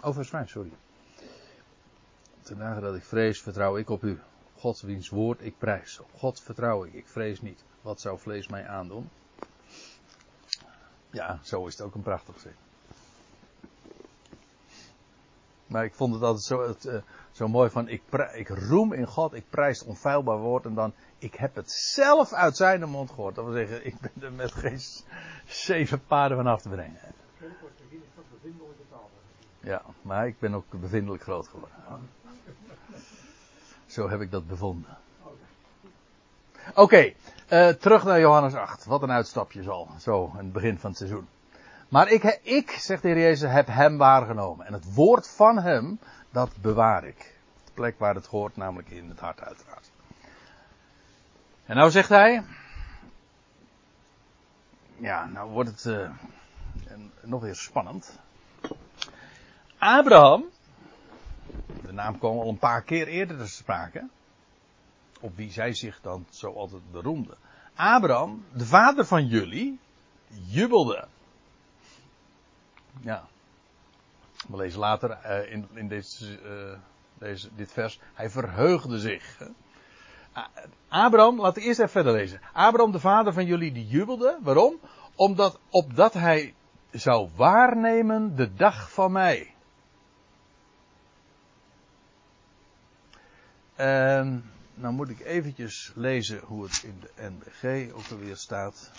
Oh, 0.04 0.14
vers 0.14 0.30
5, 0.30 0.50
sorry. 0.50 0.72
Ten 2.42 2.58
dagen 2.58 2.82
dat 2.82 2.96
ik 2.96 3.04
vrees, 3.04 3.42
vertrouw 3.42 3.78
ik 3.78 3.90
op 3.90 4.04
u. 4.04 4.20
God 4.58 4.82
wiens 4.82 5.10
woord 5.10 5.42
ik 5.42 5.58
prijs. 5.58 6.00
Op 6.00 6.10
God 6.16 6.42
vertrouw 6.42 6.86
ik, 6.86 6.94
ik 6.94 7.08
vrees 7.08 7.42
niet. 7.42 7.64
Wat 7.82 8.02
zou 8.02 8.20
vlees 8.20 8.48
mij 8.48 8.68
aandoen? 8.68 9.10
Ja, 11.10 11.40
zo 11.44 11.68
is 11.68 11.78
het 11.78 11.82
ook 11.82 11.96
een 11.96 12.02
prachtig 12.02 12.40
zin. 12.40 12.56
Maar 15.68 15.86
ik 15.86 15.94
vond 15.94 16.14
het 16.14 16.24
altijd 16.24 16.46
zo, 16.46 16.68
het, 16.68 16.86
uh, 16.86 17.02
zo 17.32 17.48
mooi 17.48 17.70
van, 17.70 17.88
ik, 17.88 18.02
ik 18.34 18.48
roem 18.48 18.94
in 18.94 19.08
God, 19.08 19.34
ik 19.34 19.50
prijs 19.50 19.80
het 19.80 19.88
onfeilbaar 19.88 20.38
woord 20.38 20.66
en 20.66 20.74
dan, 20.74 20.94
ik 21.20 21.36
heb 21.36 21.56
het 21.56 21.72
zelf 21.72 22.34
uit 22.34 22.58
zijn 22.58 22.90
mond 22.90 23.10
gehoord. 23.10 23.36
Dat 23.36 23.46
wil 23.46 23.54
zeggen, 23.54 23.86
ik 23.86 23.96
ben 24.00 24.12
er 24.22 24.32
met 24.32 24.52
geen 24.52 24.80
zeven 25.46 26.06
paarden 26.06 26.38
van 26.38 26.48
af 26.48 26.62
te 26.62 26.70
brengen. 26.70 27.00
Ja, 29.60 29.82
maar 30.02 30.28
ik 30.28 30.40
ben 30.40 30.54
ook 30.54 30.66
bevindelijk 30.70 31.24
groot 31.24 31.48
geworden. 31.48 31.78
Zo 33.86 34.10
heb 34.10 34.22
ik 34.22 34.32
dat 34.32 34.48
bevonden. 34.48 34.98
Oké, 36.76 37.14
uh, 37.50 37.70
terug 37.70 38.04
naar 38.04 38.20
Johannes 38.20 38.54
8. 38.54 38.86
Wat 38.86 39.02
een 39.02 39.12
uitstapje 39.12 39.64
zal, 39.64 39.88
zo, 40.00 40.32
in 40.34 40.44
het 40.44 40.52
begin 40.52 40.80
van 40.80 40.90
het 40.90 41.00
seizoen. 41.00 41.28
Maar 41.90 42.12
ik, 42.12 42.40
ik, 42.44 42.72
zegt 42.72 43.02
de 43.02 43.08
Heer 43.08 43.18
Jezus, 43.18 43.52
heb 43.52 43.68
hem 43.68 43.98
waargenomen. 43.98 44.66
En 44.66 44.74
het 44.74 44.94
woord 44.94 45.28
van 45.28 45.58
hem, 45.58 46.00
dat 46.32 46.50
bewaar 46.62 47.04
ik. 47.04 47.38
De 47.66 47.72
plek 47.74 48.00
waar 48.00 48.16
het 48.16 48.26
hoort, 48.26 48.58
namelijk 48.58 48.90
in 48.90 49.10
het 49.10 49.20
hart 49.20 49.42
uiteraard. 49.42 49.89
En 51.70 51.76
nou 51.76 51.92
zegt 51.92 52.10
hij. 52.10 52.44
Ja, 54.98 55.26
nou 55.26 55.50
wordt 55.50 55.70
het 55.70 55.86
uh, 55.86 56.10
nog 57.22 57.42
weer 57.42 57.56
spannend. 57.56 58.20
Abraham, 59.78 60.46
de 61.82 61.92
naam 61.92 62.18
kwam 62.18 62.40
al 62.40 62.50
een 62.50 62.58
paar 62.58 62.82
keer 62.82 63.08
eerder 63.08 63.38
te 63.38 63.48
sprake, 63.48 64.08
op 65.20 65.36
wie 65.36 65.52
zij 65.52 65.74
zich 65.74 66.02
dan 66.02 66.26
zo 66.30 66.54
altijd 66.54 66.92
beroemde. 66.92 67.38
Abraham, 67.76 68.46
de 68.54 68.66
vader 68.66 69.06
van 69.06 69.28
jullie, 69.28 69.80
jubelde 70.28 71.08
ja. 73.02 73.28
We 74.48 74.58
lezen 74.58 74.80
later 74.80 75.18
uh, 75.26 75.52
in, 75.52 75.68
in 75.74 75.88
deze, 75.88 76.42
uh, 76.42 76.78
deze, 77.14 77.50
dit 77.56 77.72
vers. 77.72 78.00
Hij 78.14 78.30
verheugde 78.30 79.00
zich. 79.00 79.38
Abraham, 80.88 81.40
laat 81.40 81.58
ik 81.58 81.64
eerst 81.64 81.80
even 81.80 81.92
verder 81.92 82.14
lezen. 82.14 82.42
Abraham, 82.54 82.92
de 82.92 83.00
vader 83.00 83.34
van 83.34 83.46
jullie, 83.46 83.72
die 83.72 83.88
jubelde. 83.88 84.38
Waarom? 84.42 84.80
Omdat, 85.16 85.60
opdat 85.70 86.14
hij 86.14 86.54
zou 86.92 87.30
waarnemen 87.36 88.36
de 88.36 88.54
dag 88.54 88.92
van 88.92 89.12
mij. 89.12 89.54
En 93.76 94.52
nou 94.74 94.94
moet 94.94 95.10
ik 95.10 95.20
eventjes 95.20 95.92
lezen 95.96 96.40
hoe 96.40 96.64
het 96.64 96.84
in 96.84 97.00
de 97.00 97.12
NBG 97.16 97.94
ook 97.94 98.12
alweer 98.12 98.38
staat. 98.38 98.92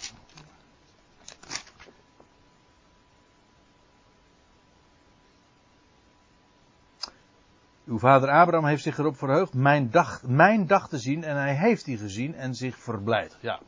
Uw 7.91 7.99
vader 7.99 8.29
Abraham 8.31 8.67
heeft 8.67 8.83
zich 8.83 8.99
erop 8.99 9.17
verheugd 9.17 9.55
mijn 9.55 9.91
dag, 9.91 10.23
mijn 10.23 10.67
dag 10.67 10.89
te 10.89 10.99
zien 10.99 11.25
en 11.25 11.37
hij 11.37 11.55
heeft 11.55 11.85
die 11.85 11.99
gezien 11.99 12.35
en 12.35 12.55
zich 12.55 12.79
verblijd. 12.79 13.37
Ja. 13.41 13.61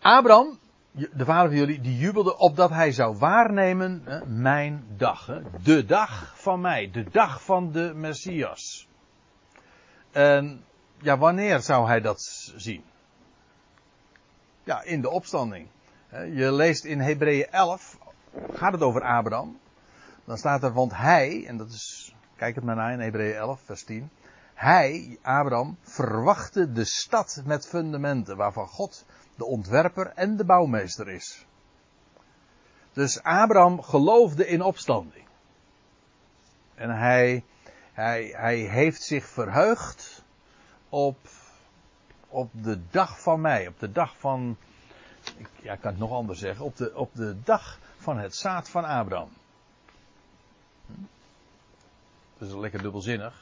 Abraham, 0.00 0.58
de 0.90 1.24
vader 1.24 1.48
van 1.48 1.58
jullie, 1.58 1.80
die 1.80 1.98
jubelde 1.98 2.36
opdat 2.36 2.70
hij 2.70 2.92
zou 2.92 3.18
waarnemen 3.18 4.02
hè, 4.04 4.26
mijn 4.26 4.84
dag. 4.96 5.26
Hè, 5.26 5.42
de 5.62 5.84
dag 5.84 6.32
van 6.36 6.60
mij, 6.60 6.90
de 6.90 7.04
dag 7.10 7.44
van 7.44 7.72
de 7.72 7.92
Messias. 7.94 8.88
En 10.10 10.64
ja, 11.00 11.18
wanneer 11.18 11.60
zou 11.60 11.86
hij 11.86 12.00
dat 12.00 12.22
zien? 12.56 12.84
Ja, 14.64 14.82
in 14.82 15.00
de 15.00 15.10
opstanding. 15.10 15.68
Je 16.10 16.52
leest 16.52 16.84
in 16.84 17.00
Hebreeën 17.00 17.50
11, 17.50 17.98
gaat 18.52 18.72
het 18.72 18.82
over 18.82 19.02
Abraham. 19.02 19.58
Dan 20.24 20.38
staat 20.38 20.62
er, 20.62 20.72
want 20.72 20.96
hij, 20.96 21.46
en 21.46 21.56
dat 21.56 21.68
is, 21.70 22.14
kijk 22.36 22.54
het 22.54 22.64
maar 22.64 22.76
naar 22.76 22.92
in 22.92 23.00
Hebreeën 23.00 23.36
11, 23.36 23.60
vers 23.64 23.84
10. 23.84 24.10
Hij, 24.54 25.18
Abraham, 25.22 25.78
verwachtte 25.82 26.72
de 26.72 26.84
stad 26.84 27.42
met 27.44 27.66
fundamenten, 27.66 28.36
waarvan 28.36 28.66
God 28.66 29.04
de 29.36 29.44
ontwerper 29.44 30.12
en 30.14 30.36
de 30.36 30.44
bouwmeester 30.44 31.08
is. 31.08 31.46
Dus 32.92 33.22
Abraham 33.22 33.82
geloofde 33.82 34.46
in 34.46 34.62
opstanding. 34.62 35.24
En 36.74 36.90
hij, 36.90 37.44
hij, 37.92 38.34
hij 38.36 38.56
heeft 38.56 39.02
zich 39.02 39.26
verheugd 39.26 40.24
op, 40.88 41.18
op 42.28 42.50
de 42.52 42.80
dag 42.90 43.20
van 43.20 43.40
mij, 43.40 43.66
op 43.66 43.78
de 43.78 43.92
dag 43.92 44.18
van, 44.18 44.56
ja, 45.62 45.72
ik 45.72 45.80
kan 45.80 45.90
het 45.90 46.00
nog 46.00 46.12
anders 46.12 46.38
zeggen, 46.38 46.64
op 46.64 46.76
de, 46.76 46.92
op 46.94 47.14
de 47.14 47.42
dag 47.42 47.78
van 47.96 48.18
het 48.18 48.36
zaad 48.36 48.68
van 48.68 48.84
Abraham. 48.84 49.30
Dat 52.40 52.48
is 52.48 52.54
lekker 52.54 52.82
dubbelzinnig. 52.82 53.34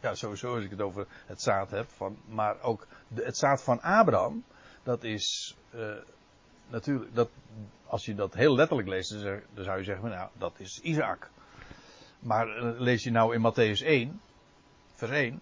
Ja, 0.00 0.14
sowieso 0.14 0.54
als 0.54 0.64
ik 0.64 0.70
het 0.70 0.80
over 0.80 1.06
het 1.26 1.42
zaad 1.42 1.70
heb. 1.70 1.88
Van, 1.90 2.16
maar 2.28 2.60
ook 2.60 2.86
de, 3.08 3.24
het 3.24 3.36
zaad 3.36 3.62
van 3.62 3.80
Abraham. 3.80 4.44
Dat 4.82 5.04
is 5.04 5.56
uh, 5.74 5.94
natuurlijk. 6.68 7.14
Dat, 7.14 7.28
als 7.86 8.04
je 8.04 8.14
dat 8.14 8.34
heel 8.34 8.54
letterlijk 8.54 8.88
leest. 8.88 9.10
Dan 9.54 9.64
zou 9.64 9.78
je 9.78 9.84
zeggen: 9.84 10.08
Nou, 10.08 10.28
dat 10.38 10.52
is 10.56 10.80
Isaac. 10.80 11.30
Maar 12.18 12.48
uh, 12.48 12.80
lees 12.80 13.02
je 13.02 13.10
nou 13.10 13.34
in 13.34 13.52
Matthäus 13.52 13.86
1. 13.86 14.20
Vers 14.94 15.10
1. 15.10 15.40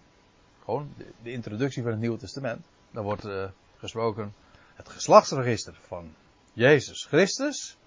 Gewoon 0.63 0.93
de, 1.23 1.31
introductie 1.31 1.81
van 1.81 1.91
het 1.91 1.99
Nieuwe 1.99 2.17
Testament. 2.17 2.65
Dan 2.91 3.03
wordt 3.03 3.25
uh, 3.25 3.45
gesproken. 3.77 4.33
Het 4.73 4.89
geslachtsregister 4.89 5.77
van 5.87 6.13
Jezus 6.53 7.05
Christus. 7.05 7.77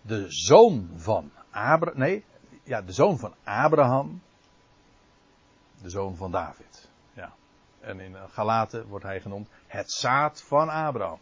De 0.00 0.26
zoon 0.28 0.90
van 0.96 1.30
Abraham. 1.50 1.98
Nee, 1.98 2.24
ja, 2.62 2.82
de 2.82 2.92
zoon 2.92 3.18
van 3.18 3.34
Abraham, 3.44 4.22
de 5.82 5.90
zoon 5.90 6.16
van 6.16 6.30
David. 6.30 6.88
Ja. 7.12 7.32
En 7.80 8.00
in 8.00 8.16
Galaten 8.30 8.86
wordt 8.86 9.04
hij 9.04 9.20
genoemd 9.20 9.48
het 9.66 9.90
zaad 9.90 10.42
van 10.42 10.68
Abraham. 10.68 11.18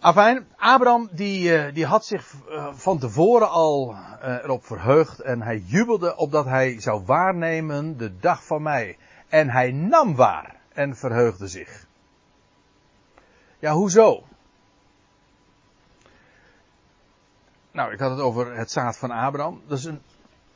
Afijn, 0.00 0.46
Abraham 0.56 1.08
die, 1.12 1.56
eh, 1.56 1.74
die 1.74 1.86
had 1.86 2.04
zich 2.04 2.34
eh, 2.48 2.72
van 2.72 2.98
tevoren 2.98 3.50
al 3.50 3.96
eh, 4.20 4.34
erop 4.34 4.64
verheugd 4.64 5.20
en 5.20 5.42
hij 5.42 5.58
jubelde 5.58 6.16
opdat 6.16 6.44
hij 6.44 6.80
zou 6.80 7.04
waarnemen 7.04 7.96
de 7.96 8.18
dag 8.18 8.44
van 8.44 8.62
mij. 8.62 8.96
En 9.28 9.50
hij 9.50 9.72
nam 9.72 10.14
waar 10.14 10.56
en 10.72 10.96
verheugde 10.96 11.48
zich. 11.48 11.86
Ja, 13.58 13.72
hoezo? 13.72 14.22
Nou, 17.70 17.92
ik 17.92 17.98
had 17.98 18.10
het 18.10 18.20
over 18.20 18.56
het 18.56 18.70
zaad 18.70 18.98
van 18.98 19.10
Abraham. 19.10 19.62
Dat 19.66 19.78
is 19.78 19.84
een 19.84 20.02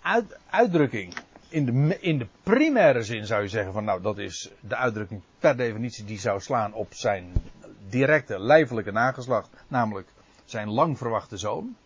uit, 0.03 0.39
uitdrukking. 0.51 1.15
In 1.49 1.65
de, 1.65 2.01
in 2.01 2.19
de 2.19 2.27
primaire 2.43 3.03
zin 3.03 3.27
zou 3.27 3.43
je 3.43 3.49
zeggen 3.49 3.73
van 3.73 3.85
nou 3.85 4.03
dat 4.03 4.19
is 4.19 4.51
de 4.61 4.77
uitdrukking 4.77 5.23
per 5.39 5.57
definitie 5.57 6.05
die 6.05 6.19
zou 6.19 6.41
slaan 6.41 6.73
op 6.73 6.95
zijn 6.95 7.33
directe 7.89 8.41
lijfelijke 8.41 8.91
nageslacht. 8.91 9.51
Namelijk 9.69 10.09
zijn 10.45 10.71
lang 10.71 10.99
verwachte 10.99 11.37
zoon. 11.37 11.77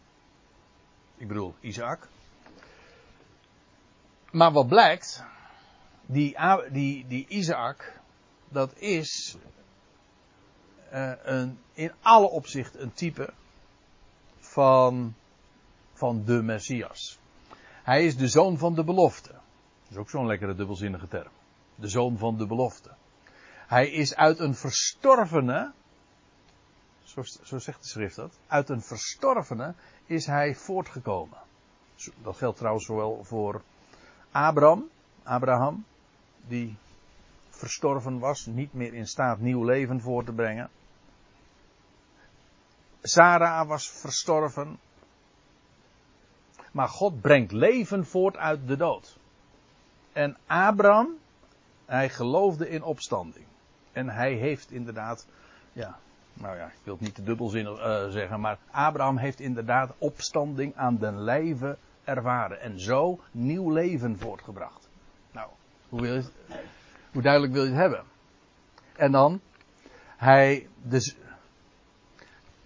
Ik 1.16 1.28
bedoel 1.28 1.54
Isaac. 1.60 2.08
Maar 4.30 4.52
wat 4.52 4.68
blijkt, 4.68 5.24
die, 6.06 6.36
die, 6.70 7.06
die 7.06 7.26
Isaac, 7.28 8.00
dat 8.48 8.78
is 8.78 9.36
uh, 10.92 11.12
een, 11.22 11.58
in 11.72 11.92
alle 12.02 12.28
opzichten 12.28 12.82
een 12.82 12.92
type 12.92 13.32
van 14.38 15.14
van 15.96 16.24
de 16.24 16.42
Messias. 16.42 17.18
Hij 17.86 18.04
is 18.04 18.16
de 18.16 18.28
zoon 18.28 18.58
van 18.58 18.74
de 18.74 18.84
belofte. 18.84 19.32
Dat 19.32 19.90
is 19.90 19.96
ook 19.96 20.10
zo'n 20.10 20.26
lekkere 20.26 20.54
dubbelzinnige 20.54 21.08
term. 21.08 21.30
De 21.74 21.88
zoon 21.88 22.18
van 22.18 22.36
de 22.36 22.46
belofte. 22.46 22.90
Hij 23.66 23.90
is 23.90 24.14
uit 24.14 24.38
een 24.38 24.54
verstorvene, 24.54 25.72
zo, 27.04 27.22
zo 27.22 27.58
zegt 27.58 27.82
de 27.82 27.88
schrift 27.88 28.16
dat, 28.16 28.38
uit 28.46 28.68
een 28.68 28.82
verstorvene 28.82 29.74
is 30.06 30.26
hij 30.26 30.54
voortgekomen. 30.54 31.38
Dat 32.22 32.36
geldt 32.36 32.58
trouwens 32.58 32.86
zowel 32.86 33.24
voor 33.24 33.62
Abraham, 34.30 34.88
Abraham, 35.22 35.84
die 36.46 36.76
verstorven 37.48 38.18
was, 38.18 38.46
niet 38.46 38.72
meer 38.72 38.94
in 38.94 39.06
staat 39.06 39.38
nieuw 39.38 39.64
leven 39.64 40.00
voor 40.00 40.24
te 40.24 40.32
brengen. 40.32 40.70
Sarah 43.02 43.68
was 43.68 43.90
verstorven, 43.90 44.78
maar 46.76 46.88
God 46.88 47.20
brengt 47.20 47.52
leven 47.52 48.06
voort 48.06 48.36
uit 48.36 48.68
de 48.68 48.76
dood. 48.76 49.16
En 50.12 50.36
Abraham, 50.46 51.08
hij 51.86 52.08
geloofde 52.08 52.68
in 52.68 52.82
opstanding. 52.82 53.44
En 53.92 54.08
hij 54.08 54.32
heeft 54.32 54.70
inderdaad, 54.70 55.26
ja, 55.72 55.98
nou 56.34 56.56
ja, 56.56 56.66
ik 56.66 56.80
wil 56.82 56.94
het 56.94 57.02
niet 57.02 57.14
te 57.14 57.22
dubbelzinnig 57.22 57.78
uh, 57.78 58.08
zeggen, 58.08 58.40
maar 58.40 58.58
Abraham 58.70 59.16
heeft 59.16 59.40
inderdaad 59.40 59.94
opstanding 59.98 60.76
aan 60.76 60.96
den 60.96 61.20
lijve 61.20 61.76
ervaren. 62.04 62.60
En 62.60 62.80
zo 62.80 63.20
nieuw 63.30 63.70
leven 63.70 64.18
voortgebracht. 64.18 64.88
Nou, 65.32 65.48
hoe, 65.88 66.00
wil 66.00 66.14
je 66.14 66.24
hoe 67.12 67.22
duidelijk 67.22 67.52
wil 67.52 67.62
je 67.62 67.68
het 67.68 67.78
hebben? 67.78 68.04
En 68.96 69.12
dan, 69.12 69.40
hij, 70.16 70.68
dus, 70.82 71.16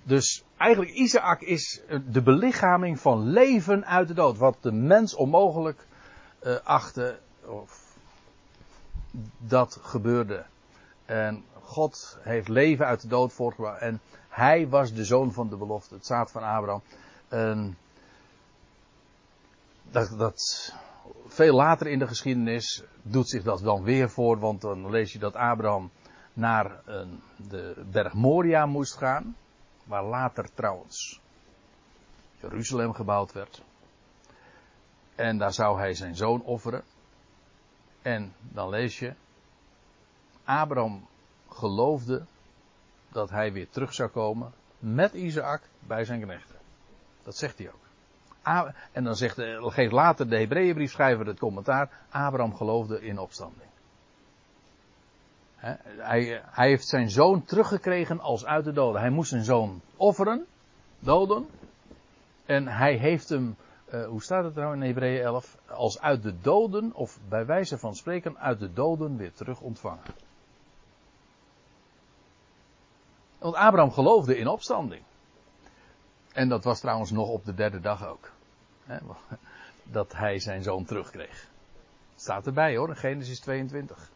dus 0.02 0.44
eigenlijk 0.56 0.92
Isaac 0.92 1.40
is 1.40 1.80
de 2.10 2.22
belichaming 2.22 3.00
van 3.00 3.22
leven 3.22 3.86
uit 3.86 4.08
de 4.08 4.14
dood. 4.14 4.38
Wat 4.38 4.56
de 4.60 4.72
mens 4.72 5.14
onmogelijk 5.14 5.86
uh, 6.42 6.56
achtte, 6.64 7.18
of 7.44 7.96
dat 9.38 9.78
gebeurde. 9.82 10.44
En 11.04 11.44
God 11.60 12.18
heeft 12.20 12.48
leven 12.48 12.86
uit 12.86 13.00
de 13.00 13.08
dood 13.08 13.32
voortgebracht. 13.32 13.80
En 13.80 14.00
hij 14.28 14.68
was 14.68 14.92
de 14.92 15.04
zoon 15.04 15.32
van 15.32 15.48
de 15.48 15.56
belofte, 15.56 15.94
het 15.94 16.06
zaad 16.06 16.30
van 16.30 16.42
Abraham. 16.42 16.82
Dat, 19.90 20.14
dat, 20.18 20.72
veel 21.26 21.54
later 21.54 21.86
in 21.86 21.98
de 21.98 22.06
geschiedenis 22.06 22.82
doet 23.02 23.28
zich 23.28 23.42
dat 23.42 23.60
dan 23.60 23.82
weer 23.82 24.10
voor, 24.10 24.38
want 24.38 24.60
dan 24.60 24.90
lees 24.90 25.12
je 25.12 25.18
dat 25.18 25.34
Abraham 25.34 25.90
naar 26.32 26.80
een, 26.84 27.22
de 27.36 27.84
berg 27.90 28.12
Moria 28.12 28.66
moest 28.66 28.96
gaan 28.96 29.36
waar 29.90 30.04
later 30.04 30.54
trouwens 30.54 31.20
Jeruzalem 32.40 32.92
gebouwd 32.92 33.32
werd. 33.32 33.62
En 35.14 35.38
daar 35.38 35.52
zou 35.52 35.78
hij 35.78 35.94
zijn 35.94 36.16
zoon 36.16 36.42
offeren. 36.42 36.82
En 38.02 38.34
dan 38.40 38.68
lees 38.68 38.98
je, 38.98 39.14
Abraham 40.44 41.06
geloofde 41.48 42.24
dat 43.08 43.30
hij 43.30 43.52
weer 43.52 43.68
terug 43.68 43.94
zou 43.94 44.08
komen 44.08 44.52
met 44.78 45.12
Isaac 45.12 45.62
bij 45.80 46.04
zijn 46.04 46.20
knechten. 46.20 46.56
Dat 47.22 47.36
zegt 47.36 47.58
hij 47.58 47.70
ook. 47.72 48.72
En 48.92 49.04
dan 49.04 49.16
zegt, 49.16 49.36
geeft 49.60 49.92
later 49.92 50.28
de 50.28 50.38
Hebreeënbriefschrijver 50.38 51.26
het 51.26 51.38
commentaar, 51.38 51.90
Abraham 52.10 52.54
geloofde 52.54 53.02
in 53.02 53.18
opstanding. 53.18 53.69
Hij, 55.60 56.42
hij, 56.44 56.68
heeft 56.68 56.88
zijn 56.88 57.10
zoon 57.10 57.44
teruggekregen 57.44 58.20
als 58.20 58.44
uit 58.44 58.64
de 58.64 58.72
doden. 58.72 59.00
Hij 59.00 59.10
moest 59.10 59.30
zijn 59.30 59.44
zoon 59.44 59.80
offeren, 59.96 60.46
doden. 60.98 61.48
En 62.46 62.68
hij 62.68 62.96
heeft 62.96 63.28
hem, 63.28 63.56
uh, 63.94 64.06
hoe 64.06 64.22
staat 64.22 64.44
het 64.44 64.54
nou 64.54 64.74
in 64.74 64.82
Hebreeën 64.82 65.22
11? 65.22 65.58
Als 65.66 66.00
uit 66.00 66.22
de 66.22 66.40
doden, 66.40 66.94
of 66.94 67.18
bij 67.28 67.46
wijze 67.46 67.78
van 67.78 67.94
spreken, 67.94 68.38
uit 68.38 68.58
de 68.58 68.72
doden 68.72 69.16
weer 69.16 69.32
terug 69.32 69.60
ontvangen. 69.60 70.04
Want 73.38 73.54
Abraham 73.54 73.90
geloofde 73.92 74.38
in 74.38 74.48
opstanding. 74.48 75.02
En 76.32 76.48
dat 76.48 76.64
was 76.64 76.80
trouwens 76.80 77.10
nog 77.10 77.28
op 77.28 77.44
de 77.44 77.54
derde 77.54 77.80
dag 77.80 78.06
ook. 78.06 78.30
Hè, 78.84 78.98
dat 79.82 80.12
hij 80.12 80.38
zijn 80.38 80.62
zoon 80.62 80.84
terugkreeg. 80.84 81.48
Staat 82.16 82.46
erbij 82.46 82.76
hoor, 82.76 82.88
in 82.88 82.96
Genesis 82.96 83.40
22. 83.40 84.10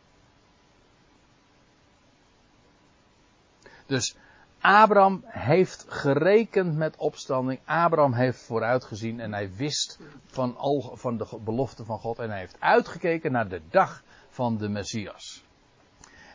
Dus 3.86 4.16
Abraham 4.60 5.24
heeft 5.26 5.84
gerekend 5.88 6.76
met 6.76 6.96
opstanding. 6.96 7.60
Abraham 7.64 8.12
heeft 8.12 8.42
vooruitgezien 8.42 9.20
en 9.20 9.32
hij 9.32 9.54
wist 9.54 9.98
van, 10.26 10.56
al, 10.56 10.92
van 10.96 11.16
de 11.16 11.26
belofte 11.44 11.84
van 11.84 11.98
God. 11.98 12.18
En 12.18 12.30
hij 12.30 12.38
heeft 12.38 12.60
uitgekeken 12.60 13.32
naar 13.32 13.48
de 13.48 13.60
dag 13.70 14.02
van 14.28 14.56
de 14.56 14.68
Messias. 14.68 15.44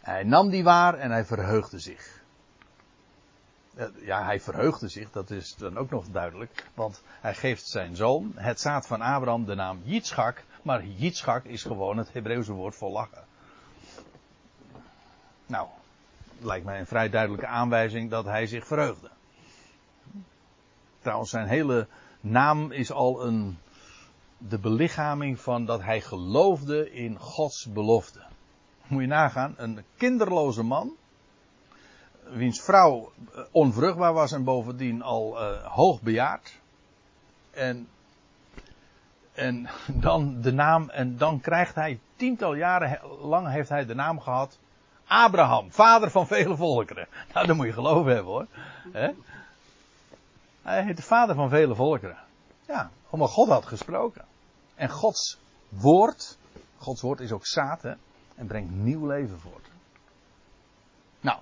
Hij 0.01 0.23
nam 0.23 0.49
die 0.49 0.63
waar 0.63 0.93
en 0.93 1.11
hij 1.11 1.25
verheugde 1.25 1.79
zich. 1.79 2.21
Eh, 3.75 3.87
ja, 4.01 4.23
hij 4.23 4.39
verheugde 4.39 4.87
zich, 4.87 5.11
dat 5.11 5.29
is 5.29 5.55
dan 5.55 5.77
ook 5.77 5.89
nog 5.89 6.05
duidelijk. 6.07 6.65
Want 6.73 7.01
hij 7.21 7.35
geeft 7.35 7.67
zijn 7.67 7.95
zoon, 7.95 8.31
het 8.35 8.59
zaad 8.59 8.87
van 8.87 9.01
Abraham, 9.01 9.45
de 9.45 9.55
naam 9.55 9.81
Yitzchak. 9.83 10.43
Maar 10.61 10.85
Yitzchak 10.85 11.43
is 11.43 11.63
gewoon 11.63 11.97
het 11.97 12.13
Hebreeuwse 12.13 12.53
woord 12.53 12.75
voor 12.75 12.89
lachen. 12.89 13.25
Nou, 15.45 15.67
lijkt 16.41 16.65
mij 16.65 16.79
een 16.79 16.85
vrij 16.85 17.09
duidelijke 17.09 17.47
aanwijzing 17.47 18.09
dat 18.09 18.25
hij 18.25 18.47
zich 18.47 18.67
verheugde. 18.67 19.09
Trouwens, 20.99 21.29
zijn 21.29 21.47
hele 21.47 21.87
naam 22.19 22.71
is 22.71 22.91
al 22.91 23.25
een, 23.25 23.57
de 24.37 24.57
belichaming 24.57 25.39
van 25.39 25.65
dat 25.65 25.81
hij 25.81 26.01
geloofde 26.01 26.91
in 26.91 27.19
Gods 27.19 27.65
belofte. 27.65 28.21
Moet 28.87 29.01
je 29.01 29.07
nagaan, 29.07 29.53
een 29.57 29.83
kinderloze 29.97 30.63
man, 30.63 30.95
wiens 32.23 32.61
vrouw 32.61 33.11
eh, 33.33 33.41
onvruchtbaar 33.51 34.13
was 34.13 34.31
en 34.31 34.43
bovendien 34.43 35.01
al 35.01 35.41
uh, 35.41 35.65
hoog 35.65 36.01
bejaard. 36.01 36.59
En, 37.51 37.87
en 39.33 39.69
dan 39.87 40.41
de 40.41 40.53
naam, 40.53 40.89
en 40.89 41.17
dan 41.17 41.39
krijgt 41.39 41.75
hij 41.75 41.99
tiental 42.15 42.53
jaren 42.53 42.99
lang 43.21 43.47
heeft 43.47 43.69
hij 43.69 43.85
de 43.85 43.95
naam 43.95 44.19
gehad 44.19 44.59
Abraham, 45.09 45.71
vader 45.71 46.11
van 46.11 46.27
vele 46.27 46.55
volkeren. 46.55 47.07
Nou, 47.33 47.47
dat 47.47 47.55
moet 47.55 47.65
je 47.65 47.73
geloven 47.73 48.13
hebben 48.13 48.31
hoor. 48.31 48.47
Hij 50.61 50.83
heet 50.83 50.97
de 50.97 51.03
vader 51.03 51.35
van 51.35 51.49
vele 51.49 51.75
volkeren. 51.75 52.17
Ja, 52.67 52.89
omdat 53.09 53.29
God 53.29 53.49
had 53.49 53.65
gesproken. 53.65 54.25
En 54.75 54.89
Gods 54.89 55.39
woord, 55.69 56.37
Gods 56.77 57.01
woord 57.01 57.19
is 57.19 57.31
ook 57.31 57.45
zaad 57.45 57.83
en 58.35 58.47
brengt 58.47 58.71
nieuw 58.71 59.07
leven 59.07 59.39
voort. 59.39 59.67
Nou, 61.19 61.39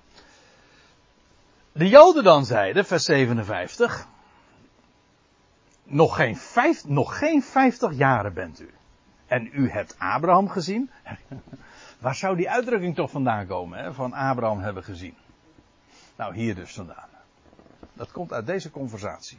de 1.72 1.88
Joden 1.88 2.24
dan 2.24 2.44
zeiden, 2.44 2.84
vers 2.84 3.04
57, 3.04 4.06
nog 5.84 6.16
geen, 6.16 6.36
vijf, 6.36 6.84
nog 6.84 7.18
geen 7.18 7.42
50 7.42 7.92
jaren 7.92 8.34
bent 8.34 8.60
u. 8.60 8.70
En 9.26 9.50
u 9.52 9.70
hebt 9.70 9.94
Abraham 9.98 10.48
gezien. 10.48 10.90
Waar 11.98 12.14
zou 12.14 12.36
die 12.36 12.50
uitdrukking 12.50 12.94
toch 12.94 13.10
vandaan 13.10 13.46
komen, 13.46 13.78
hè, 13.78 13.94
van 13.94 14.12
Abraham 14.12 14.58
hebben 14.58 14.84
gezien? 14.84 15.14
Nou, 16.16 16.34
hier 16.34 16.54
dus 16.54 16.72
vandaan. 16.72 17.08
Dat 17.92 18.12
komt 18.12 18.32
uit 18.32 18.46
deze 18.46 18.70
conversatie. 18.70 19.38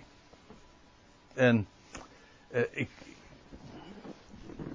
En 1.33 1.67
eh, 2.47 2.63
ik, 2.71 2.89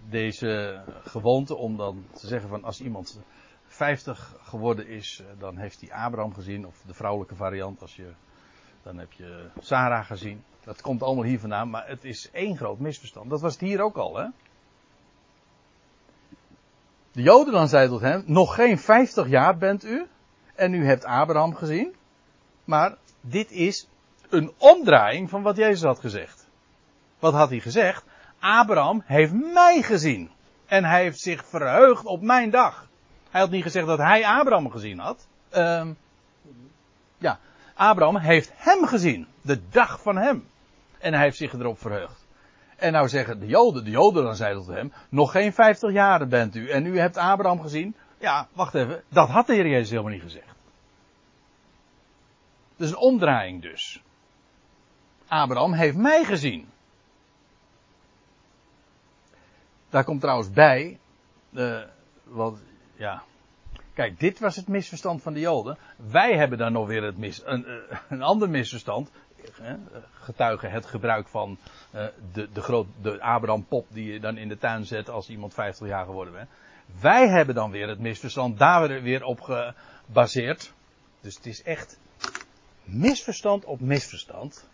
deze 0.08 0.82
gewoonte 1.02 1.54
om 1.54 1.76
dan 1.76 2.04
te 2.12 2.26
zeggen 2.26 2.48
van 2.48 2.64
als 2.64 2.80
iemand 2.80 3.20
50 3.66 4.36
geworden 4.42 4.86
is, 4.86 5.20
eh, 5.20 5.40
dan 5.40 5.56
heeft 5.56 5.80
hij 5.80 5.92
Abraham 5.92 6.34
gezien, 6.34 6.66
of 6.66 6.82
de 6.86 6.94
vrouwelijke 6.94 7.34
variant, 7.34 7.80
als 7.80 7.96
je, 7.96 8.12
dan 8.82 8.98
heb 8.98 9.12
je 9.12 9.48
Sarah 9.60 10.06
gezien. 10.06 10.44
Dat 10.64 10.80
komt 10.80 11.02
allemaal 11.02 11.24
hier 11.24 11.40
vandaan, 11.40 11.70
maar 11.70 11.88
het 11.88 12.04
is 12.04 12.30
één 12.30 12.56
groot 12.56 12.78
misverstand. 12.78 13.30
Dat 13.30 13.40
was 13.40 13.52
het 13.52 13.60
hier 13.60 13.80
ook 13.80 13.96
al, 13.96 14.16
hè? 14.16 14.26
De 17.14 17.22
Joden 17.22 17.52
dan 17.52 17.68
zeiden 17.68 17.92
tot 17.92 18.00
hem, 18.00 18.22
nog 18.26 18.54
geen 18.54 18.78
50 18.78 19.28
jaar 19.28 19.56
bent 19.56 19.84
u, 19.84 20.06
en 20.54 20.74
u 20.74 20.86
hebt 20.86 21.04
Abraham 21.04 21.54
gezien. 21.54 21.94
Maar 22.64 22.96
dit 23.20 23.50
is 23.50 23.88
een 24.28 24.52
omdraaiing 24.58 25.30
van 25.30 25.42
wat 25.42 25.56
Jezus 25.56 25.82
had 25.82 25.98
gezegd. 25.98 26.48
Wat 27.18 27.32
had 27.32 27.48
hij 27.48 27.60
gezegd? 27.60 28.04
Abraham 28.38 29.02
heeft 29.04 29.32
mij 29.32 29.82
gezien. 29.82 30.30
En 30.66 30.84
hij 30.84 31.02
heeft 31.02 31.20
zich 31.20 31.44
verheugd 31.44 32.04
op 32.04 32.22
mijn 32.22 32.50
dag. 32.50 32.88
Hij 33.30 33.40
had 33.40 33.50
niet 33.50 33.62
gezegd 33.62 33.86
dat 33.86 33.98
hij 33.98 34.26
Abraham 34.26 34.70
gezien 34.70 34.98
had. 34.98 35.26
Uh, 35.56 35.86
ja, 37.18 37.38
Abraham 37.74 38.16
heeft 38.16 38.50
hem 38.54 38.86
gezien. 38.86 39.26
De 39.40 39.68
dag 39.68 40.02
van 40.02 40.16
hem. 40.16 40.48
En 40.98 41.12
hij 41.14 41.22
heeft 41.22 41.36
zich 41.36 41.52
erop 41.52 41.78
verheugd. 41.78 42.23
En 42.76 42.92
nou 42.92 43.08
zeggen 43.08 43.40
de 43.40 43.46
Joden, 43.46 43.84
de 43.84 43.90
Joden 43.90 44.24
dan 44.24 44.36
zeiden 44.36 44.64
tot 44.64 44.74
hem, 44.74 44.92
nog 45.08 45.30
geen 45.30 45.52
50 45.52 45.92
jaren 45.92 46.28
bent 46.28 46.54
u 46.54 46.70
en 46.70 46.86
u 46.86 46.98
hebt 46.98 47.16
Abraham 47.16 47.60
gezien. 47.60 47.94
Ja, 48.18 48.48
wacht 48.52 48.74
even, 48.74 49.02
dat 49.08 49.28
had 49.28 49.46
de 49.46 49.54
Heer 49.54 49.66
Jezus 49.66 49.90
helemaal 49.90 50.12
niet 50.12 50.22
gezegd. 50.22 50.54
Dus 52.76 52.90
een 52.90 52.96
omdraaiing 52.96 53.62
dus. 53.62 54.02
Abraham 55.26 55.72
heeft 55.72 55.96
mij 55.96 56.24
gezien. 56.24 56.68
Daar 59.88 60.04
komt 60.04 60.20
trouwens 60.20 60.50
bij, 60.50 60.98
uh, 61.50 61.80
wat 62.24 62.58
ja. 62.96 63.22
Kijk, 63.94 64.20
dit 64.20 64.38
was 64.38 64.56
het 64.56 64.68
misverstand 64.68 65.22
van 65.22 65.32
de 65.32 65.40
Joden. 65.40 65.78
Wij 65.96 66.36
hebben 66.36 66.58
dan 66.58 66.72
nog 66.72 66.86
weer 66.86 67.02
het 67.02 67.18
mis, 67.18 67.42
een, 67.44 67.66
eh, 67.66 67.98
een 68.08 68.22
ander 68.22 68.50
misverstand. 68.50 69.10
Getuigen 70.12 70.70
het 70.70 70.86
gebruik 70.86 71.28
van 71.28 71.58
uh, 71.94 72.06
de, 72.32 72.48
de, 72.52 72.60
groot, 72.60 72.86
de 73.02 73.20
Abraham-pop 73.20 73.86
die 73.90 74.12
je 74.12 74.20
dan 74.20 74.36
in 74.36 74.48
de 74.48 74.58
tuin 74.58 74.84
zet 74.84 75.10
als 75.10 75.28
iemand 75.28 75.54
50 75.54 75.86
jaar 75.86 76.04
geworden 76.04 76.32
bent. 76.32 76.48
Wij 77.00 77.28
hebben 77.28 77.54
dan 77.54 77.70
weer 77.70 77.88
het 77.88 77.98
misverstand 77.98 78.58
daar 78.58 79.02
weer 79.02 79.24
op 79.24 79.40
gebaseerd. 79.40 80.72
Dus 81.20 81.36
het 81.36 81.46
is 81.46 81.62
echt 81.62 81.98
misverstand 82.82 83.64
op 83.64 83.80
misverstand. 83.80 84.68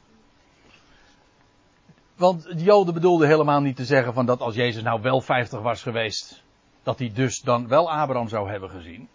Want 2.16 2.42
de 2.42 2.62
Joden 2.62 2.94
bedoelden 2.94 3.28
helemaal 3.28 3.60
niet 3.60 3.76
te 3.76 3.84
zeggen 3.84 4.14
van 4.14 4.26
dat 4.26 4.40
als 4.40 4.54
Jezus 4.54 4.82
nou 4.82 5.02
wel 5.02 5.20
50 5.20 5.60
was 5.60 5.82
geweest, 5.82 6.42
dat 6.82 6.98
hij 6.98 7.12
dus 7.14 7.40
dan 7.40 7.68
wel 7.68 7.92
Abraham 7.92 8.28
zou 8.28 8.50
hebben 8.50 8.70
gezien. 8.70 9.08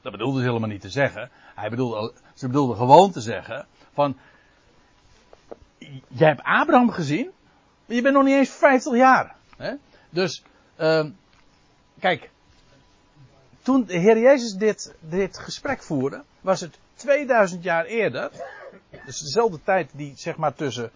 Dat 0.00 0.12
bedoelde 0.12 0.38
ze 0.38 0.46
helemaal 0.46 0.68
niet 0.68 0.80
te 0.80 0.90
zeggen. 0.90 1.30
Hij 1.54 1.70
bedoelde, 1.70 2.12
ze 2.34 2.46
bedoelde 2.46 2.74
gewoon 2.74 3.10
te 3.10 3.20
zeggen 3.20 3.66
van, 3.98 4.16
jij 6.08 6.28
hebt 6.28 6.42
Abraham 6.42 6.90
gezien, 6.90 7.30
maar 7.86 7.96
je 7.96 8.02
bent 8.02 8.14
nog 8.14 8.24
niet 8.24 8.34
eens 8.34 8.50
50 8.50 8.96
jaar. 8.96 9.36
Hè? 9.56 9.74
Dus, 10.10 10.42
uh, 10.78 11.06
kijk, 12.00 12.30
toen 13.62 13.84
de 13.84 13.98
Heer 13.98 14.18
Jezus 14.18 14.52
dit, 14.52 14.94
dit 15.00 15.38
gesprek 15.38 15.82
voerde, 15.82 16.22
was 16.40 16.60
het 16.60 16.78
2000 16.94 17.62
jaar 17.62 17.84
eerder, 17.84 18.30
dus 19.04 19.18
dezelfde 19.18 19.60
tijd 19.64 19.90
die 19.92 20.12
zeg 20.16 20.36
maar 20.36 20.54
tussen 20.54 20.90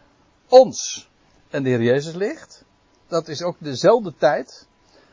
ons 0.48 1.08
en 1.50 1.62
de 1.62 1.68
Heer 1.68 1.82
Jezus 1.82 2.14
ligt. 2.14 2.64
Dat 3.06 3.28
is 3.28 3.42
ook 3.42 3.56
dezelfde 3.58 4.14
tijd 4.16 4.66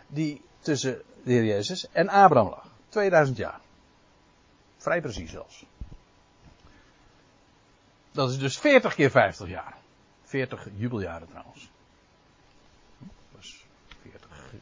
die 0.08 0.41
tussen 0.60 1.02
de 1.23 1.32
Heer 1.32 1.45
Jezus 1.45 1.88
en 1.91 2.10
Abraham 2.10 2.49
lag. 2.49 2.67
2000 2.89 3.38
jaar. 3.38 3.60
Vrij 4.78 5.02
precies 5.02 5.32
zelfs. 5.32 5.65
Dat 8.19 8.29
is 8.29 8.38
dus 8.38 8.58
40 8.58 8.95
keer 8.95 9.12
50 9.12 9.47
jaar. 9.47 9.77
40 10.23 10.67
jubeljaren 10.75 11.27
trouwens. 11.27 11.69
Dus 13.36 13.65
40 14.01 14.53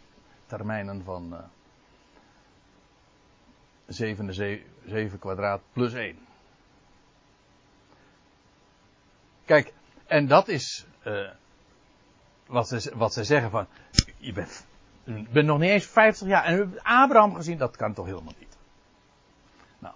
termijnen 0.45 1.03
van 1.03 1.33
uh, 1.33 1.39
7, 3.87 4.33
7 4.85 5.19
kwadraat 5.19 5.61
plus 5.73 5.93
1. 5.93 6.17
Kijk, 9.45 9.73
en 10.05 10.27
dat 10.27 10.47
is 10.47 10.85
uh, 11.05 11.29
wat, 12.45 12.67
ze, 12.67 12.91
wat 12.95 13.13
ze 13.13 13.23
zeggen 13.23 13.49
van, 13.49 13.67
je 14.17 14.33
bent 14.33 14.65
ben 15.03 15.45
nog 15.45 15.59
niet 15.59 15.69
eens 15.69 15.85
50 15.85 16.27
jaar. 16.27 16.43
En 16.43 16.79
Abraham 16.83 17.35
gezien, 17.35 17.57
dat 17.57 17.75
kan 17.75 17.93
toch 17.93 18.05
helemaal 18.05 18.35
niet. 18.39 18.57
Nou, 19.79 19.95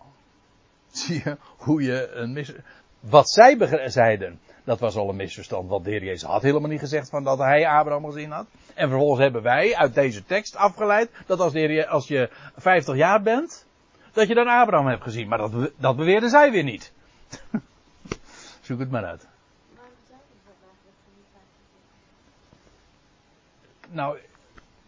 zie 0.91 1.21
je 1.23 1.37
hoe 1.57 1.81
je 1.81 2.11
een 2.11 2.33
mis 2.33 2.53
wat 3.01 3.29
zij 3.29 3.89
zeiden, 3.89 4.39
dat 4.63 4.79
was 4.79 4.95
al 4.95 5.09
een 5.09 5.15
misverstand, 5.15 5.69
want 5.69 5.85
de 5.85 5.91
Heer 5.91 6.03
Jezus 6.03 6.29
had 6.29 6.41
helemaal 6.41 6.69
niet 6.69 6.79
gezegd 6.79 7.09
van 7.09 7.23
dat 7.23 7.37
hij 7.37 7.67
Abraham 7.67 8.05
gezien 8.05 8.31
had. 8.31 8.45
En 8.73 8.89
vervolgens 8.89 9.19
hebben 9.19 9.41
wij 9.41 9.75
uit 9.75 9.93
deze 9.93 10.25
tekst 10.25 10.55
afgeleid 10.55 11.09
dat 11.25 11.39
als, 11.39 11.53
de 11.53 11.59
Heer, 11.59 11.87
als 11.87 12.07
je 12.07 12.29
50 12.55 12.95
jaar 12.95 13.21
bent, 13.21 13.65
dat 14.11 14.27
je 14.27 14.33
dan 14.33 14.47
Abraham 14.47 14.87
hebt 14.87 15.03
gezien. 15.03 15.27
Maar 15.27 15.37
dat, 15.37 15.71
dat 15.77 15.95
beweerden 15.95 16.29
zij 16.29 16.51
weer 16.51 16.63
niet. 16.63 16.91
Zoek 18.61 18.79
het 18.79 18.91
maar 18.91 19.05
uit. 19.05 19.27
Nou, 23.89 24.17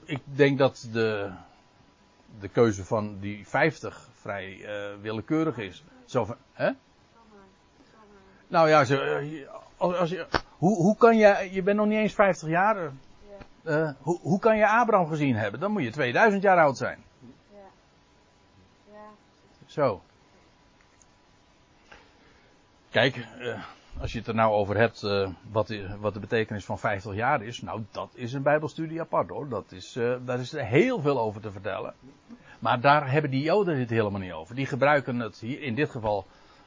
ik 0.06 0.22
denk 0.26 0.58
dat 0.58 0.88
de, 0.92 1.32
de 2.40 2.48
keuze 2.48 2.86
van 2.86 3.20
die 3.20 3.48
50 3.48 4.10
vrij 4.14 4.66
eh, 4.66 5.02
willekeurig 5.02 5.58
is. 5.58 5.84
Zo 6.06 6.26
van, 6.26 6.38
hè? 6.54 6.72
Nou 8.54 8.70
ja, 8.70 8.86
uh, 8.90 9.50
als, 9.78 9.96
als 9.96 10.10
je, 10.10 10.26
hoe, 10.58 10.76
hoe 10.76 10.98
kan 10.98 11.18
je, 11.18 11.50
je 11.52 11.62
bent 11.62 11.78
nog 11.78 11.88
niet 11.88 11.98
eens 11.98 12.14
50 12.14 12.50
jaar. 12.50 12.92
Uh, 13.64 13.90
hoe, 14.02 14.20
hoe 14.22 14.40
kan 14.40 14.58
je 14.58 14.68
Abraham 14.68 15.08
gezien 15.08 15.36
hebben? 15.36 15.60
Dan 15.60 15.72
moet 15.72 15.84
je 15.84 15.92
2000 15.92 16.44
jaar 16.44 16.58
oud 16.58 16.78
zijn. 16.78 17.04
Ja. 17.50 17.58
ja. 18.92 19.00
Zo. 19.66 20.02
Kijk, 22.90 23.28
uh, 23.40 23.64
als 24.00 24.12
je 24.12 24.18
het 24.18 24.28
er 24.28 24.36
nou 24.36 24.54
over 24.54 24.78
hebt, 24.78 25.04
uh, 25.04 25.30
wat, 25.52 25.68
de, 25.68 25.98
wat, 26.00 26.14
de 26.14 26.20
betekenis 26.20 26.66
van 26.66 26.80
50 26.80 27.14
jaar 27.14 27.44
is. 27.44 27.62
Nou, 27.62 27.84
dat 27.92 28.10
is 28.14 28.34
een 28.34 28.44
Bijbelstudie 28.44 29.02
apart 29.02 29.30
hoor. 29.30 29.50
Dat 29.50 29.72
is, 29.72 30.00
daar 30.26 30.40
is 30.40 30.54
er 30.54 30.66
heel 30.66 31.02
veel 31.02 31.20
over 31.20 31.42
te 31.42 31.52
vertellen. 31.52 31.94
Maar 32.60 32.82
daar 32.82 33.12
hebben 33.12 33.32
die 33.32 33.44
Joden 33.44 33.80
het 33.80 33.90
helemaal 33.90 34.20
niet 34.20 34.34
over. 34.34 34.56
Die 34.56 34.66
gebruiken 34.66 35.20
het 35.20 35.40
hier 35.40 35.62
in 35.62 35.76
dit 35.76 35.90
geval 35.90 36.26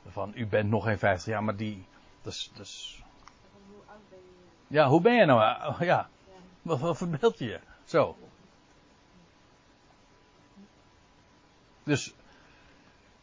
van 0.08 0.32
u 0.34 0.46
bent 0.46 0.70
nog 0.70 0.84
geen 0.84 0.98
50 0.98 1.32
jaar, 1.32 1.44
maar 1.44 1.56
die. 1.56 1.84
Dus, 2.22 2.50
dus... 2.54 3.02
Ja, 4.66 4.88
hoe 4.88 5.00
ben 5.00 5.14
je 5.14 5.24
nou? 5.24 5.84
Ja, 5.84 6.08
wat, 6.62 6.80
wat 6.80 6.96
verbeeld 6.96 7.38
je 7.38 7.44
je? 7.44 7.60
Zo. 7.84 8.16
Dus, 11.82 12.14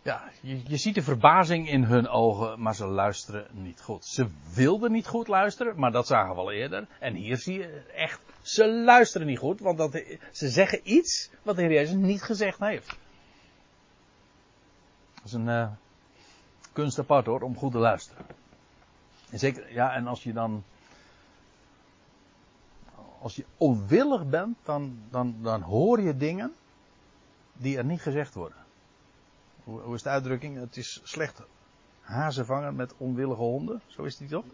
ja, 0.02 0.24
je, 0.42 0.62
je, 0.68 0.78
ziet 0.78 0.96
de 0.96 1.02
verbazing 1.02 1.70
in 1.70 1.84
hun 1.84 2.08
ogen, 2.08 2.62
maar 2.62 2.76
ze 2.76 2.86
luisteren 2.86 3.48
niet 3.52 3.82
goed. 3.82 4.06
Ze 4.06 4.28
wilden 4.54 4.92
niet 4.92 5.08
goed 5.08 5.28
luisteren, 5.28 5.80
maar 5.80 5.92
dat 5.92 6.08
zagen 6.08 6.36
we 6.36 6.42
al 6.42 6.52
eerder. 6.52 6.88
En 7.00 7.14
hier 7.14 7.38
zie 7.38 7.58
je 7.58 7.84
echt, 7.96 8.22
ze 8.42 8.68
luisteren 8.68 9.28
niet 9.28 9.38
goed, 9.38 9.60
want 9.60 9.78
dat, 9.78 10.04
ze 10.32 10.50
zeggen 10.50 10.80
iets 10.84 11.30
wat 11.42 11.56
de 11.56 11.62
Heer 11.62 11.72
Jezus 11.72 11.96
niet 11.96 12.24
gezegd 12.24 12.60
heeft. 12.60 12.98
Dat 15.14 15.26
is 15.26 15.34
een 15.34 15.48
uh, 15.48 15.72
kunst 16.74 17.00
apart 17.00 17.26
hoor, 17.26 17.42
om 17.42 17.58
goed 17.58 17.72
te 17.72 17.78
luisteren. 17.78 18.26
En 19.30 19.40
zeker, 19.40 19.74
ja, 19.74 19.94
en 19.94 20.08
als 20.08 20.24
je 20.24 20.34
dan 20.34 20.64
als 23.24 23.36
je 23.36 23.46
onwillig 23.58 24.30
bent, 24.30 24.58
dan, 24.64 24.98
dan, 25.10 25.36
dan 25.42 25.62
hoor 25.62 26.02
je 26.02 26.18
dingen 26.18 26.54
die 27.54 27.78
er 27.78 27.86
niet 27.86 28.02
gezegd 28.02 28.34
worden. 28.34 28.58
Hoe, 29.64 29.82
hoe 29.82 29.96
is 29.96 30.04
de 30.04 30.10
uitdrukking? 30.10 30.60
Het 30.60 30.78
is 30.78 31.02
slecht 31.04 31.42
hazen 32.02 32.46
vangen 32.46 32.76
met 32.76 32.94
onwillige 32.98 33.42
honden. 33.42 33.82
Zo 33.88 34.04
is 34.04 34.18
die 34.18 34.28
toch? 34.28 34.46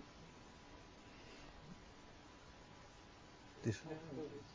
Het 3.58 3.66
is... 3.66 3.82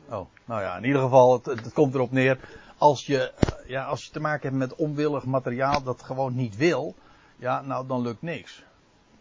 Oh, 0.09 0.27
nou 0.45 0.61
ja, 0.61 0.77
in 0.77 0.83
ieder 0.83 1.01
geval, 1.01 1.33
het, 1.33 1.45
het, 1.45 1.73
komt 1.73 1.93
erop 1.93 2.11
neer. 2.11 2.39
Als 2.77 3.05
je, 3.05 3.33
ja, 3.67 3.85
als 3.85 4.05
je 4.05 4.11
te 4.11 4.19
maken 4.19 4.47
hebt 4.47 4.55
met 4.55 4.75
onwillig 4.75 5.25
materiaal 5.25 5.83
dat 5.83 6.03
gewoon 6.03 6.35
niet 6.35 6.55
wil, 6.55 6.95
ja, 7.35 7.61
nou 7.61 7.87
dan 7.87 8.01
lukt 8.01 8.21
niks. 8.21 8.63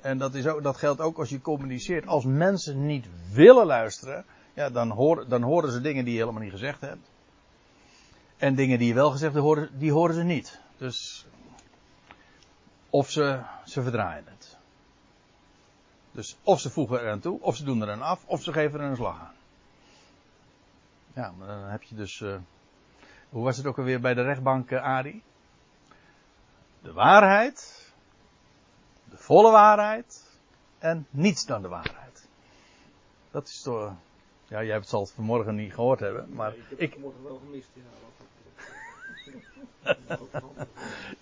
En 0.01 0.19
dat, 0.19 0.35
is 0.35 0.47
ook, 0.47 0.63
dat 0.63 0.77
geldt 0.77 1.01
ook 1.01 1.19
als 1.19 1.29
je 1.29 1.41
communiceert. 1.41 2.07
Als 2.07 2.25
mensen 2.25 2.87
niet 2.87 3.07
willen 3.33 3.67
luisteren, 3.67 4.25
ja, 4.55 4.71
dan, 4.71 4.91
hoor, 4.91 5.29
dan 5.29 5.43
horen 5.43 5.73
ze 5.73 5.81
dingen 5.81 6.05
die 6.05 6.15
je 6.15 6.21
helemaal 6.21 6.43
niet 6.43 6.51
gezegd 6.51 6.81
hebt. 6.81 7.11
En 8.37 8.55
dingen 8.55 8.79
die 8.79 8.89
je 8.89 8.95
wel 8.95 9.11
gezegd 9.11 9.33
hebt, 9.33 9.45
horen, 9.45 9.79
die 9.79 9.93
horen 9.93 10.15
ze 10.15 10.23
niet. 10.23 10.61
Dus, 10.77 11.27
of 12.91 13.11
ze, 13.11 13.41
ze 13.65 13.83
verdraaien 13.83 14.25
het. 14.27 14.57
Dus 16.13 16.37
of 16.43 16.61
ze 16.61 16.71
voegen 16.71 17.01
er 17.01 17.11
aan 17.11 17.21
toe, 17.21 17.41
of 17.41 17.57
ze 17.57 17.65
doen 17.65 17.83
er 17.83 17.89
een 17.89 18.03
af, 18.03 18.25
of 18.27 18.43
ze 18.43 18.53
geven 18.53 18.81
er 18.81 18.87
een 18.87 18.97
slag 18.97 19.21
aan. 19.21 19.35
Ja, 21.15 21.33
maar 21.39 21.47
dan 21.47 21.63
heb 21.63 21.83
je 21.83 21.95
dus. 21.95 22.21
Uh, 22.21 22.37
hoe 23.29 23.45
was 23.45 23.57
het 23.57 23.67
ook 23.67 23.79
alweer 23.79 24.01
bij 24.01 24.15
de 24.15 24.23
rechtbank, 24.23 24.71
uh, 24.71 24.83
Ari? 24.83 25.23
De 26.83 26.93
waarheid, 26.93 27.84
de 29.15 29.23
volle 29.23 29.51
waarheid 29.51 30.23
en 30.79 31.07
niets 31.11 31.47
dan 31.47 31.63
de 31.63 31.69
waarheid. 31.69 32.27
Dat 33.31 33.49
is 33.49 33.63
toch 33.63 33.93
ja, 34.49 34.63
jij 34.63 34.83
zal 34.83 35.01
het 35.01 35.13
vanmorgen 35.13 35.55
niet 35.55 35.75
gehoord 35.75 36.01
hebben, 36.01 36.29
maar 36.33 36.55
ik 36.55 36.63
heb 36.69 36.81
ik... 36.81 36.93
vanmorgen 36.93 37.23
wel 37.23 37.41
gemist, 37.45 37.69
ja. 37.73 37.83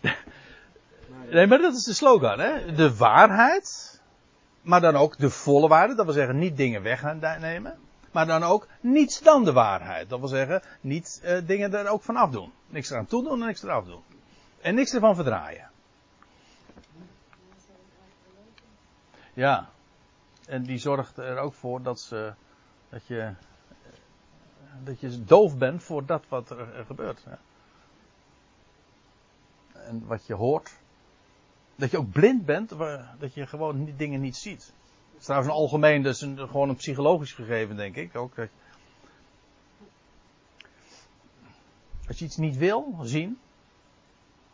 nee, 1.31 1.46
maar 1.46 1.59
dat 1.59 1.74
is 1.74 1.85
de 1.85 1.94
slogan, 1.94 2.38
hè? 2.38 2.74
De 2.74 2.96
waarheid, 2.96 4.00
maar 4.62 4.81
dan 4.81 4.96
ook 4.96 5.18
de 5.18 5.31
volle 5.31 5.68
waarheid, 5.68 5.96
dat 5.96 6.05
wil 6.05 6.14
zeggen 6.14 6.38
niet 6.38 6.57
dingen 6.57 6.83
wegnemen, 6.83 7.78
maar 8.11 8.26
dan 8.26 8.42
ook 8.42 8.66
niets 8.81 9.20
dan 9.20 9.44
de 9.44 9.52
waarheid. 9.52 10.09
Dat 10.09 10.18
wil 10.18 10.28
zeggen 10.28 10.62
niet 10.81 11.20
uh, 11.24 11.38
dingen 11.46 11.74
er 11.74 11.88
ook 11.88 12.02
van 12.02 12.16
afdoen. 12.16 12.52
Niks 12.66 12.90
eraan 12.90 13.07
toedoen 13.07 13.40
en 13.40 13.46
niks 13.46 13.62
eraf 13.62 13.85
doen. 13.85 14.02
En 14.61 14.74
niks 14.74 14.94
ervan 14.94 15.14
verdraaien. 15.14 15.72
Ja. 19.33 19.71
En 20.47 20.62
die 20.62 20.79
zorgt 20.79 21.16
er 21.16 21.38
ook 21.38 21.55
voor 21.55 21.83
dat 21.83 22.01
ze 22.01 22.33
dat 22.88 23.07
je, 23.07 23.33
dat 24.85 25.01
je 25.01 25.25
doof 25.25 25.59
bent 25.59 25.83
voor 25.83 26.07
dat 26.07 26.25
wat 26.29 26.51
er, 26.51 26.85
gebeurt. 26.87 27.25
En 29.73 30.07
wat 30.07 30.27
je 30.27 30.35
hoort. 30.35 30.71
Dat 31.77 31.90
je 31.90 31.99
ook 31.99 32.11
blind 32.11 32.45
bent, 32.45 32.68
dat 33.18 33.35
je 33.35 33.47
gewoon 33.47 33.92
dingen 33.97 34.21
niet 34.21 34.37
ziet. 34.37 34.73
Dat 35.11 35.18
is 35.18 35.25
trouwens 35.25 35.53
een 35.53 35.59
algemeen, 35.59 36.05
een, 36.05 36.49
gewoon 36.49 36.68
een 36.68 36.77
psychologisch 36.77 37.33
gegeven, 37.33 37.77
denk 37.77 37.97
ik. 37.97 38.16
Ook 38.16 38.35
als 42.07 42.18
je 42.18 42.25
iets 42.25 42.37
niet 42.37 42.57
wil 42.57 42.99
zien, 43.03 43.38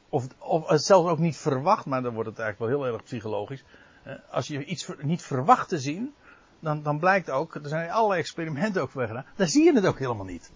of, 0.09 0.27
of 0.38 0.81
zelfs 0.81 1.11
ook 1.11 1.19
niet 1.19 1.37
verwacht, 1.37 1.87
maar 1.87 2.03
dan 2.03 2.14
wordt 2.14 2.29
het 2.29 2.38
eigenlijk 2.38 2.73
wel 2.73 2.83
heel 2.83 2.93
erg 2.95 3.05
psychologisch. 3.05 3.64
Als 4.31 4.47
je 4.47 4.64
iets 4.64 4.88
niet 5.01 5.23
verwacht 5.23 5.68
te 5.68 5.79
zien, 5.79 6.14
dan, 6.61 6.83
dan 6.83 6.99
blijkt 6.99 7.31
ook, 7.31 7.55
er 7.55 7.68
zijn 7.68 7.90
allerlei 7.90 8.21
experimenten 8.21 8.83
ook 8.83 8.90
voor 8.90 9.07
gedaan, 9.07 9.25
daar 9.37 9.49
zie 9.49 9.64
je 9.64 9.75
het 9.75 9.87
ook 9.87 9.99
helemaal 9.99 10.25
niet. 10.25 10.51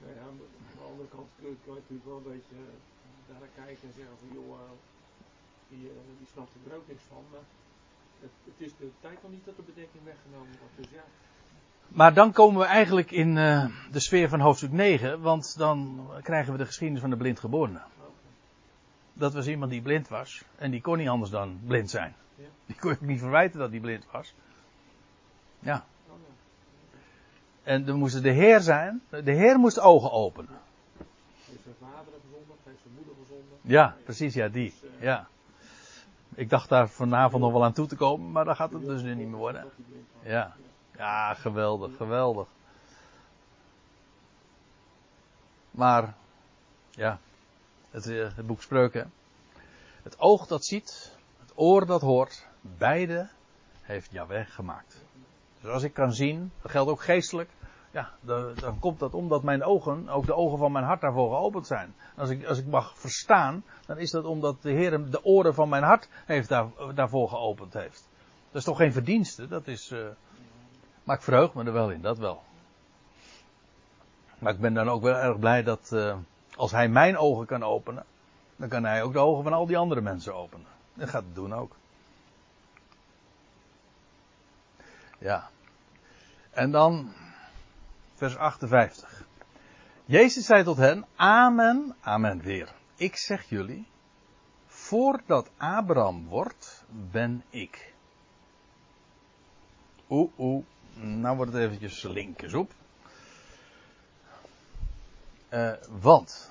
Nou 0.00 0.14
ja, 0.14 0.20
aan 0.20 0.38
de 0.76 0.84
andere 0.90 1.08
kant 1.08 1.28
kun 1.36 1.48
je, 1.48 1.56
natuurlijk 1.66 2.04
wel 2.04 2.16
een 2.16 2.32
beetje 2.32 2.56
naar 3.28 3.42
eh, 3.42 3.64
kijken 3.64 3.88
en 3.88 3.94
zeggen 3.96 4.16
van 4.18 4.28
joh, 4.38 4.52
eh, 4.52 4.70
die, 5.68 5.90
die 6.18 6.28
snapt 6.32 6.50
er 6.68 6.76
ook 6.76 6.88
niks 6.88 7.02
van. 7.08 7.24
Maar 7.30 7.46
het, 8.20 8.30
het, 8.44 8.66
is 8.66 8.72
de 8.78 8.90
tijd 9.00 9.22
nog 9.22 9.30
niet 9.30 9.44
dat 9.44 9.56
de 9.56 9.62
bedekking 9.62 10.04
weggenomen 10.04 10.54
wordt. 10.60 10.76
Dus 10.76 10.86
ja. 10.90 11.04
Maar 11.88 12.14
dan 12.14 12.32
komen 12.32 12.60
we 12.60 12.66
eigenlijk 12.66 13.10
in 13.10 13.34
de 13.90 14.00
sfeer 14.00 14.28
van 14.28 14.40
hoofdstuk 14.40 14.72
9, 14.72 15.20
want 15.20 15.58
dan 15.58 16.08
krijgen 16.22 16.52
we 16.52 16.58
de 16.58 16.66
geschiedenis 16.66 17.00
van 17.00 17.10
de 17.10 17.16
blindgeborene. 17.16 17.80
Dat 19.14 19.34
was 19.34 19.46
iemand 19.46 19.70
die 19.70 19.82
blind 19.82 20.08
was 20.08 20.44
en 20.56 20.70
die 20.70 20.80
kon 20.80 20.98
niet 20.98 21.08
anders 21.08 21.30
dan 21.30 21.60
blind 21.66 21.90
zijn. 21.90 22.14
Ja. 22.34 22.44
Die 22.66 22.76
kon 22.76 22.96
je 23.00 23.06
niet 23.06 23.18
verwijten 23.18 23.58
dat 23.58 23.70
hij 23.70 23.80
blind 23.80 24.06
was. 24.10 24.34
Ja. 25.58 25.84
En 27.62 27.84
dan 27.84 27.98
moest 27.98 28.22
de 28.22 28.30
Heer 28.30 28.60
zijn. 28.60 29.02
De 29.08 29.32
Heer 29.32 29.58
moest 29.58 29.80
ogen 29.80 30.12
openen. 30.12 30.58
Heeft 31.46 31.62
zijn 31.62 31.74
vader 31.80 32.12
gezondigd, 32.22 32.58
heeft 32.64 32.80
zijn 32.82 32.94
moeder 32.94 33.14
gezondigd. 33.22 33.60
Ja, 33.60 33.96
precies, 34.04 34.34
ja, 34.34 34.48
die. 34.48 34.74
Ja. 34.98 35.28
Ik 36.34 36.50
dacht 36.50 36.68
daar 36.68 36.88
vanavond 36.88 37.42
nog 37.42 37.52
wel 37.52 37.64
aan 37.64 37.72
toe 37.72 37.86
te 37.86 37.96
komen, 37.96 38.32
maar 38.32 38.44
dan 38.44 38.56
gaat 38.56 38.72
het 38.72 38.84
dus 38.84 39.02
nu 39.02 39.14
niet 39.14 39.28
meer 39.28 39.38
worden. 39.38 39.64
Ja. 40.22 40.56
Ja, 40.96 41.34
geweldig, 41.34 41.96
geweldig. 41.96 42.46
Maar, 45.70 46.14
ja, 46.90 47.18
het, 47.94 48.06
eh, 48.06 48.36
het 48.36 48.46
boek 48.46 48.62
Spreuken. 48.62 49.12
Het 50.02 50.20
oog 50.20 50.46
dat 50.46 50.64
ziet, 50.64 51.16
oor 51.54 51.86
dat 51.86 52.00
hoort, 52.00 52.46
beide 52.60 53.28
heeft 53.82 54.12
Yahweh 54.12 54.46
gemaakt. 54.46 55.04
Dus 55.60 55.70
als 55.70 55.82
ik 55.82 55.94
kan 55.94 56.12
zien, 56.12 56.52
dat 56.62 56.70
geldt 56.70 56.90
ook 56.90 57.02
geestelijk, 57.02 57.50
ja, 57.90 58.10
dan, 58.20 58.54
dan, 58.54 58.78
komt 58.78 58.98
dat 58.98 59.14
omdat 59.14 59.42
mijn 59.42 59.64
ogen, 59.64 60.08
ook 60.08 60.26
de 60.26 60.34
ogen 60.34 60.58
van 60.58 60.72
mijn 60.72 60.84
hart 60.84 61.00
daarvoor 61.00 61.30
geopend 61.30 61.66
zijn. 61.66 61.94
Als 62.16 62.30
ik, 62.30 62.46
als 62.46 62.58
ik 62.58 62.66
mag 62.66 62.98
verstaan, 62.98 63.64
dan 63.86 63.98
is 63.98 64.10
dat 64.10 64.24
omdat 64.24 64.62
de 64.62 64.70
Heer 64.70 65.10
de 65.10 65.24
oren 65.24 65.54
van 65.54 65.68
mijn 65.68 65.82
hart 65.82 66.08
heeft 66.26 66.48
daar, 66.48 66.66
daarvoor 66.94 67.28
geopend 67.28 67.72
heeft. 67.72 68.08
Dat 68.46 68.56
is 68.56 68.64
toch 68.64 68.76
geen 68.76 68.92
verdienste, 68.92 69.48
dat 69.48 69.66
is, 69.66 69.90
uh, 69.90 70.06
maar 71.04 71.16
ik 71.16 71.22
verheug 71.22 71.54
me 71.54 71.64
er 71.64 71.72
wel 71.72 71.90
in, 71.90 72.00
dat 72.00 72.18
wel. 72.18 72.42
Maar 74.38 74.52
ik 74.52 74.60
ben 74.60 74.74
dan 74.74 74.88
ook 74.88 75.02
wel 75.02 75.16
erg 75.16 75.38
blij 75.38 75.62
dat, 75.62 75.90
uh, 75.92 76.16
als 76.56 76.70
Hij 76.70 76.88
mijn 76.88 77.18
ogen 77.18 77.46
kan 77.46 77.62
openen, 77.62 78.04
dan 78.56 78.68
kan 78.68 78.84
Hij 78.84 79.02
ook 79.02 79.12
de 79.12 79.18
ogen 79.18 79.42
van 79.42 79.52
al 79.52 79.66
die 79.66 79.78
andere 79.78 80.00
mensen 80.00 80.34
openen. 80.34 80.66
Dat 80.94 81.08
gaat 81.08 81.24
het 81.24 81.34
doen 81.34 81.54
ook. 81.54 81.76
Ja. 85.18 85.50
En 86.50 86.70
dan 86.70 87.12
vers 88.14 88.36
58. 88.36 89.26
Jezus 90.04 90.46
zei 90.46 90.64
tot 90.64 90.76
hen, 90.76 91.06
amen, 91.16 91.96
amen 92.00 92.40
weer. 92.40 92.72
Ik 92.96 93.16
zeg 93.16 93.48
jullie, 93.48 93.86
voordat 94.66 95.50
Abraham 95.56 96.26
wordt, 96.26 96.84
ben 97.10 97.44
ik. 97.50 97.94
Oeh, 100.08 100.30
oeh. 100.38 100.64
Nou 100.94 101.36
wordt 101.36 101.52
het 101.52 101.62
eventjes 101.62 102.02
linkjes 102.02 102.54
op. 102.54 102.72
Uh, 105.54 105.72
want 106.00 106.50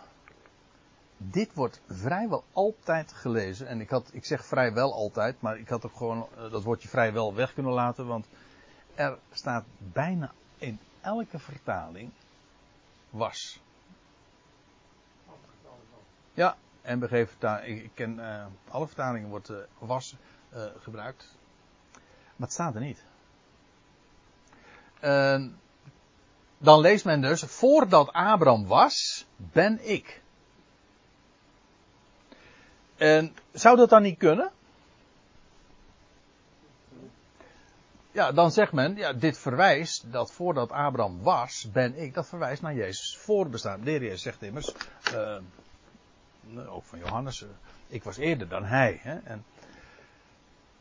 dit 1.18 1.54
wordt 1.54 1.82
vrijwel 1.88 2.44
altijd 2.52 3.14
gelezen. 3.14 3.68
En 3.68 3.82
ik, 3.82 3.90
had, 3.90 4.10
ik 4.14 4.26
zeg 4.26 4.46
vrijwel 4.46 4.94
altijd, 4.94 5.42
maar 5.42 5.58
ik 5.58 5.70
had 5.70 5.86
ook 5.86 5.96
gewoon 5.96 6.28
uh, 6.38 6.52
dat 6.52 6.64
woordje 6.64 6.88
vrijwel 6.88 7.34
weg 7.34 7.54
kunnen 7.54 7.72
laten. 7.72 8.08
Want 8.08 8.28
er 8.96 9.18
staat 9.32 9.66
bijna 9.78 10.32
in 10.58 10.80
elke 11.02 11.40
vertaling 11.40 12.12
was. 13.10 13.62
Ja, 16.34 16.58
en 16.82 17.00
vertaling. 17.10 17.78
Ik, 17.78 17.84
ik 17.84 17.92
ken 17.94 18.18
uh, 18.18 18.46
alle 18.70 18.88
vertalingen 18.88 19.30
wordt 19.30 19.52
was 19.78 20.16
gebruikt. 20.78 21.36
Maar 22.36 22.48
het 22.48 22.52
staat 22.52 22.76
er 22.76 22.82
niet. 22.82 23.04
Dan 26.64 26.80
leest 26.80 27.06
men 27.06 27.22
dus, 27.22 27.42
voordat 27.42 28.12
Abraham 28.12 28.68
was, 28.68 29.26
ben 29.36 29.90
ik. 29.90 30.22
En 32.96 33.36
zou 33.52 33.78
dat 33.78 33.90
dan 33.90 34.02
niet 34.02 34.18
kunnen? 34.18 34.52
Ja, 38.12 38.32
dan 38.32 38.52
zegt 38.52 38.72
men, 38.72 38.96
ja, 38.96 39.14
dit 39.14 39.38
verwijst 39.38 40.12
dat 40.12 40.32
voordat 40.32 40.72
Abraham 40.72 41.22
was, 41.22 41.68
ben 41.72 41.98
ik, 41.98 42.14
dat 42.14 42.28
verwijst 42.28 42.62
naar 42.62 42.76
Jezus 42.76 43.18
voorbestaan. 43.18 43.82
De 43.82 43.90
heer 43.90 44.02
Jezus 44.02 44.22
zegt 44.22 44.42
immers, 44.42 44.74
uh, 45.14 45.38
ook 46.74 46.84
van 46.84 47.00
Johannes, 47.00 47.42
uh, 47.42 47.50
ik 47.88 48.04
was 48.04 48.18
eerder 48.18 48.48
dan 48.48 48.64
hij. 48.64 49.00
Hè? 49.02 49.18
En, 49.18 49.46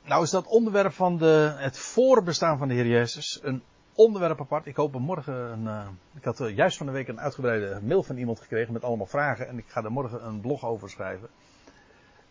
nou 0.03 0.23
is 0.23 0.31
dat 0.31 0.47
onderwerp 0.47 0.93
van 0.93 1.17
de, 1.17 1.55
het 1.57 1.79
voorbestaan 1.79 2.59
van 2.59 2.69
de 2.69 2.75
Heer 2.75 2.87
Jezus 2.87 3.41
een 3.43 3.63
onderwerp 3.95 4.41
apart. 4.41 4.67
Ik 4.67 4.77
hoop 4.77 4.99
morgen, 4.99 5.63
uh, 5.65 5.87
ik 6.15 6.25
had 6.25 6.39
juist 6.55 6.77
van 6.77 6.87
de 6.87 6.93
week 6.93 7.09
een 7.09 7.21
uitgebreide 7.21 7.81
mail 7.83 8.03
van 8.03 8.17
iemand 8.17 8.41
gekregen 8.41 8.73
met 8.73 8.85
allemaal 8.85 9.07
vragen 9.07 9.49
en 9.49 9.59
ik 9.59 9.69
ga 9.69 9.83
er 9.83 9.93
morgen 9.93 10.27
een 10.27 10.41
blog 10.41 10.65
over 10.65 10.91
schrijven. 10.91 11.29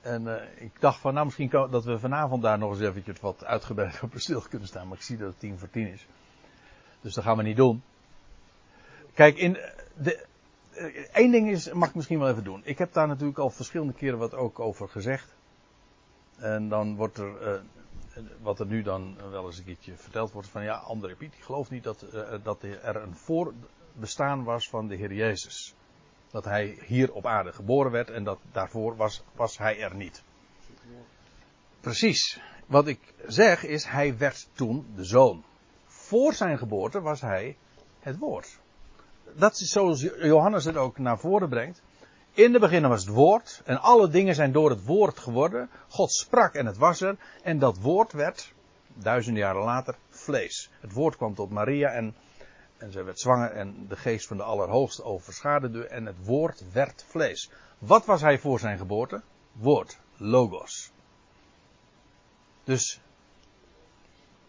En 0.01 0.23
uh, 0.23 0.35
ik 0.55 0.71
dacht 0.79 0.99
van, 0.99 1.13
nou 1.13 1.25
misschien 1.25 1.49
kan, 1.49 1.71
dat 1.71 1.83
we 1.83 1.99
vanavond 1.99 2.41
daar 2.41 2.57
nog 2.57 2.71
eens 2.71 2.81
eventjes 2.81 3.19
wat 3.19 3.45
uitgebreid 3.45 4.01
op 4.03 4.11
stil 4.15 4.41
kunnen 4.49 4.67
staan. 4.67 4.87
Maar 4.87 4.97
ik 4.97 5.03
zie 5.03 5.17
dat 5.17 5.27
het 5.27 5.39
tien 5.39 5.59
voor 5.59 5.69
tien 5.69 5.87
is. 5.87 6.07
Dus 7.01 7.13
dat 7.13 7.23
gaan 7.23 7.37
we 7.37 7.43
niet 7.43 7.57
doen. 7.57 7.83
Kijk, 9.13 9.37
in 9.37 9.57
de, 9.97 10.25
één 11.11 11.31
ding 11.31 11.49
is, 11.49 11.73
mag 11.73 11.89
ik 11.89 11.95
misschien 11.95 12.19
wel 12.19 12.29
even 12.29 12.43
doen. 12.43 12.61
Ik 12.63 12.77
heb 12.77 12.93
daar 12.93 13.07
natuurlijk 13.07 13.39
al 13.39 13.49
verschillende 13.49 13.93
keren 13.93 14.17
wat 14.17 14.33
ook 14.33 14.59
over 14.59 14.89
gezegd. 14.89 15.35
En 16.37 16.69
dan 16.69 16.95
wordt 16.95 17.17
er, 17.17 17.61
wat 18.41 18.59
er 18.59 18.65
nu 18.65 18.81
dan 18.81 19.17
wel 19.29 19.45
eens 19.45 19.57
een 19.57 19.63
keertje 19.63 19.95
verteld 19.95 20.31
wordt 20.31 20.47
van 20.47 20.63
ja, 20.63 20.75
André 20.75 21.15
Piet, 21.15 21.31
die 21.31 21.43
gelooft 21.43 21.69
niet 21.69 21.83
dat, 21.83 22.05
uh, 22.13 22.33
dat 22.43 22.63
er 22.63 22.95
een 22.95 23.15
voorbestaan 23.15 24.43
was 24.43 24.69
van 24.69 24.87
de 24.87 24.95
Heer 24.95 25.13
Jezus 25.13 25.75
dat 26.31 26.45
hij 26.45 26.77
hier 26.85 27.13
op 27.13 27.25
aarde 27.25 27.51
geboren 27.51 27.91
werd 27.91 28.09
en 28.09 28.23
dat 28.23 28.39
daarvoor 28.51 28.95
was, 28.95 29.23
was 29.35 29.57
hij 29.57 29.79
er 29.79 29.95
niet. 29.95 30.23
Precies. 31.79 32.39
Wat 32.65 32.87
ik 32.87 33.13
zeg 33.27 33.63
is, 33.65 33.85
hij 33.85 34.17
werd 34.17 34.49
toen 34.53 34.85
de 34.95 35.03
zoon. 35.03 35.43
Voor 35.85 36.33
zijn 36.33 36.57
geboorte 36.57 37.01
was 37.01 37.21
hij 37.21 37.57
het 37.99 38.17
woord. 38.17 38.59
Dat 39.35 39.51
is 39.51 39.69
zoals 39.69 40.01
Johannes 40.01 40.65
het 40.65 40.75
ook 40.75 40.97
naar 40.97 41.19
voren 41.19 41.49
brengt. 41.49 41.81
In 42.33 42.51
de 42.51 42.59
beginnen 42.59 42.89
was 42.89 43.05
het 43.05 43.13
woord 43.13 43.61
en 43.65 43.81
alle 43.81 44.07
dingen 44.07 44.35
zijn 44.35 44.51
door 44.51 44.69
het 44.69 44.85
woord 44.85 45.19
geworden. 45.19 45.69
God 45.87 46.11
sprak 46.11 46.53
en 46.53 46.65
het 46.65 46.77
was 46.77 47.01
er 47.01 47.17
en 47.43 47.59
dat 47.59 47.77
woord 47.77 48.11
werd, 48.11 48.53
duizenden 48.93 49.41
jaren 49.41 49.63
later, 49.63 49.95
vlees. 50.09 50.69
Het 50.79 50.93
woord 50.93 51.15
kwam 51.15 51.35
tot 51.35 51.49
Maria 51.49 51.89
en 51.89 52.15
en 52.81 52.91
zij 52.91 53.03
werd 53.03 53.19
zwanger 53.19 53.51
en 53.51 53.85
de 53.87 53.95
geest 53.95 54.27
van 54.27 54.37
de 54.37 54.43
Allerhoogste 54.43 55.03
overschaduwde 55.03 55.87
en 55.87 56.05
het 56.05 56.25
woord 56.25 56.63
werd 56.71 57.05
vlees. 57.07 57.49
Wat 57.77 58.05
was 58.05 58.21
hij 58.21 58.39
voor 58.39 58.59
zijn 58.59 58.77
geboorte? 58.77 59.21
Woord, 59.51 59.99
logos. 60.17 60.91
Dus 62.63 63.01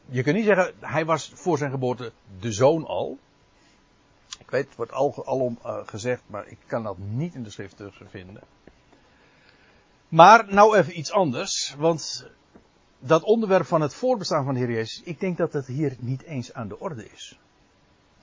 je 0.06 0.22
kunt 0.22 0.36
niet 0.36 0.44
zeggen, 0.44 0.74
hij 0.80 1.04
was 1.04 1.32
voor 1.34 1.58
zijn 1.58 1.70
geboorte 1.70 2.12
de 2.40 2.52
zoon 2.52 2.86
al. 2.86 3.18
Ik 4.42 4.50
weet, 4.50 4.66
het 4.66 4.76
wordt 4.76 4.92
al, 4.92 5.26
alom 5.26 5.58
uh, 5.64 5.76
gezegd, 5.86 6.22
maar 6.26 6.46
ik 6.46 6.58
kan 6.66 6.82
dat 6.82 6.98
niet 6.98 7.34
in 7.34 7.42
de 7.42 7.50
schrift 7.50 7.76
terugvinden. 7.76 8.42
Maar 10.08 10.54
nou 10.54 10.76
even 10.76 10.98
iets 10.98 11.12
anders, 11.12 11.74
want 11.78 12.26
dat 12.98 13.22
onderwerp 13.22 13.66
van 13.66 13.80
het 13.80 13.94
voorbestaan 13.94 14.44
van 14.44 14.54
de 14.54 14.60
Heer 14.60 14.70
Jezus, 14.70 15.02
ik 15.02 15.20
denk 15.20 15.36
dat 15.36 15.52
het 15.52 15.66
hier 15.66 15.96
niet 15.98 16.22
eens 16.22 16.52
aan 16.52 16.68
de 16.68 16.78
orde 16.78 17.10
is. 17.10 17.38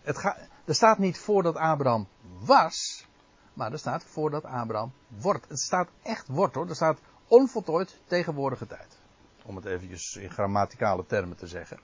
Het 0.02 0.36
er 0.66 0.76
staat 0.76 0.98
niet 0.98 1.20
voordat 1.20 1.56
Abraham 1.56 2.08
was, 2.40 3.06
maar 3.54 3.72
er 3.72 3.80
staat 3.80 4.04
voordat 4.04 4.44
Abraham 4.44 4.94
wordt. 5.08 5.50
Het 5.50 5.60
staat 5.60 5.90
echt 6.04 6.28
wordt 6.28 6.56
hoor. 6.56 6.70
Er 6.70 6.76
staat 6.76 7.00
onvoltooid 7.28 8.00
tegenwoordige 8.06 8.68
tijd. 8.68 8.98
Om 9.44 9.56
het 9.56 9.66
eventjes 9.66 10.16
in 10.16 10.30
grammaticale 10.30 11.06
termen 11.06 11.38
te 11.38 11.48
zeggen. 11.48 11.80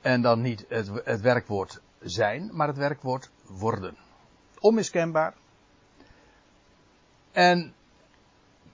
En 0.00 0.22
dan 0.22 0.40
niet 0.40 0.64
het, 0.68 0.90
het 1.04 1.20
werkwoord 1.20 1.80
zijn, 2.02 2.50
maar 2.52 2.66
het 2.66 2.76
werkwoord 2.76 3.30
worden. 3.46 3.96
Onmiskenbaar. 4.60 5.34
En 7.32 7.74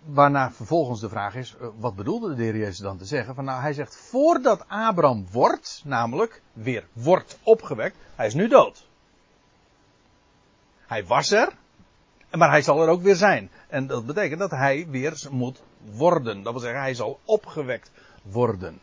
waarna 0.05 0.53
vervolgens 0.53 1.01
de 1.01 1.09
vraag 1.09 1.35
is, 1.35 1.57
eh, 1.61 1.69
wat 1.79 1.95
bedoelde 1.95 2.35
de 2.35 2.43
heer 2.43 2.57
Jezus 2.57 2.79
dan 2.79 2.99
te 2.99 3.05
zeggen? 3.05 3.35
Van 3.35 3.45
nou, 3.45 3.61
hij 3.61 3.73
zegt, 3.73 3.97
voordat 3.97 4.65
Abraham 4.69 5.27
wordt, 5.31 5.83
namelijk 5.85 6.43
weer 6.53 6.87
wordt 6.93 7.39
opgewekt, 7.43 7.97
hij 8.15 8.27
is 8.27 8.35
nu 8.35 8.49
dood. 8.49 8.87
Hij 10.87 11.05
was 11.07 11.31
er, 11.31 11.53
maar 12.31 12.51
hij 12.51 12.63
zal 12.63 12.83
er 12.83 12.89
ook 12.89 13.03
weer 13.03 13.17
zijn. 13.17 13.51
En 13.69 13.87
dat 13.87 14.07
betekent 14.07 14.41
dat 14.41 14.51
hij 14.51 14.87
weer 14.89 15.27
moet 15.31 15.63
worden. 15.85 16.43
Dat 16.43 16.53
wil 16.53 16.63
zeggen, 16.63 16.81
hij 16.81 16.95
zal 16.95 17.21
opgewekt 17.25 17.91
worden. 18.23 18.81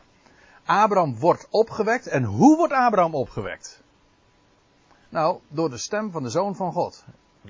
Abraham 0.65 1.19
wordt 1.19 1.47
opgewekt. 1.49 2.07
En 2.07 2.23
hoe 2.23 2.57
wordt 2.57 2.73
Abraham 2.73 3.15
opgewekt? 3.15 3.83
Nou, 5.09 5.39
door 5.47 5.69
de 5.69 5.77
stem 5.77 6.11
van 6.11 6.23
de 6.23 6.29
Zoon 6.29 6.55
van 6.55 6.71
God 6.71 7.05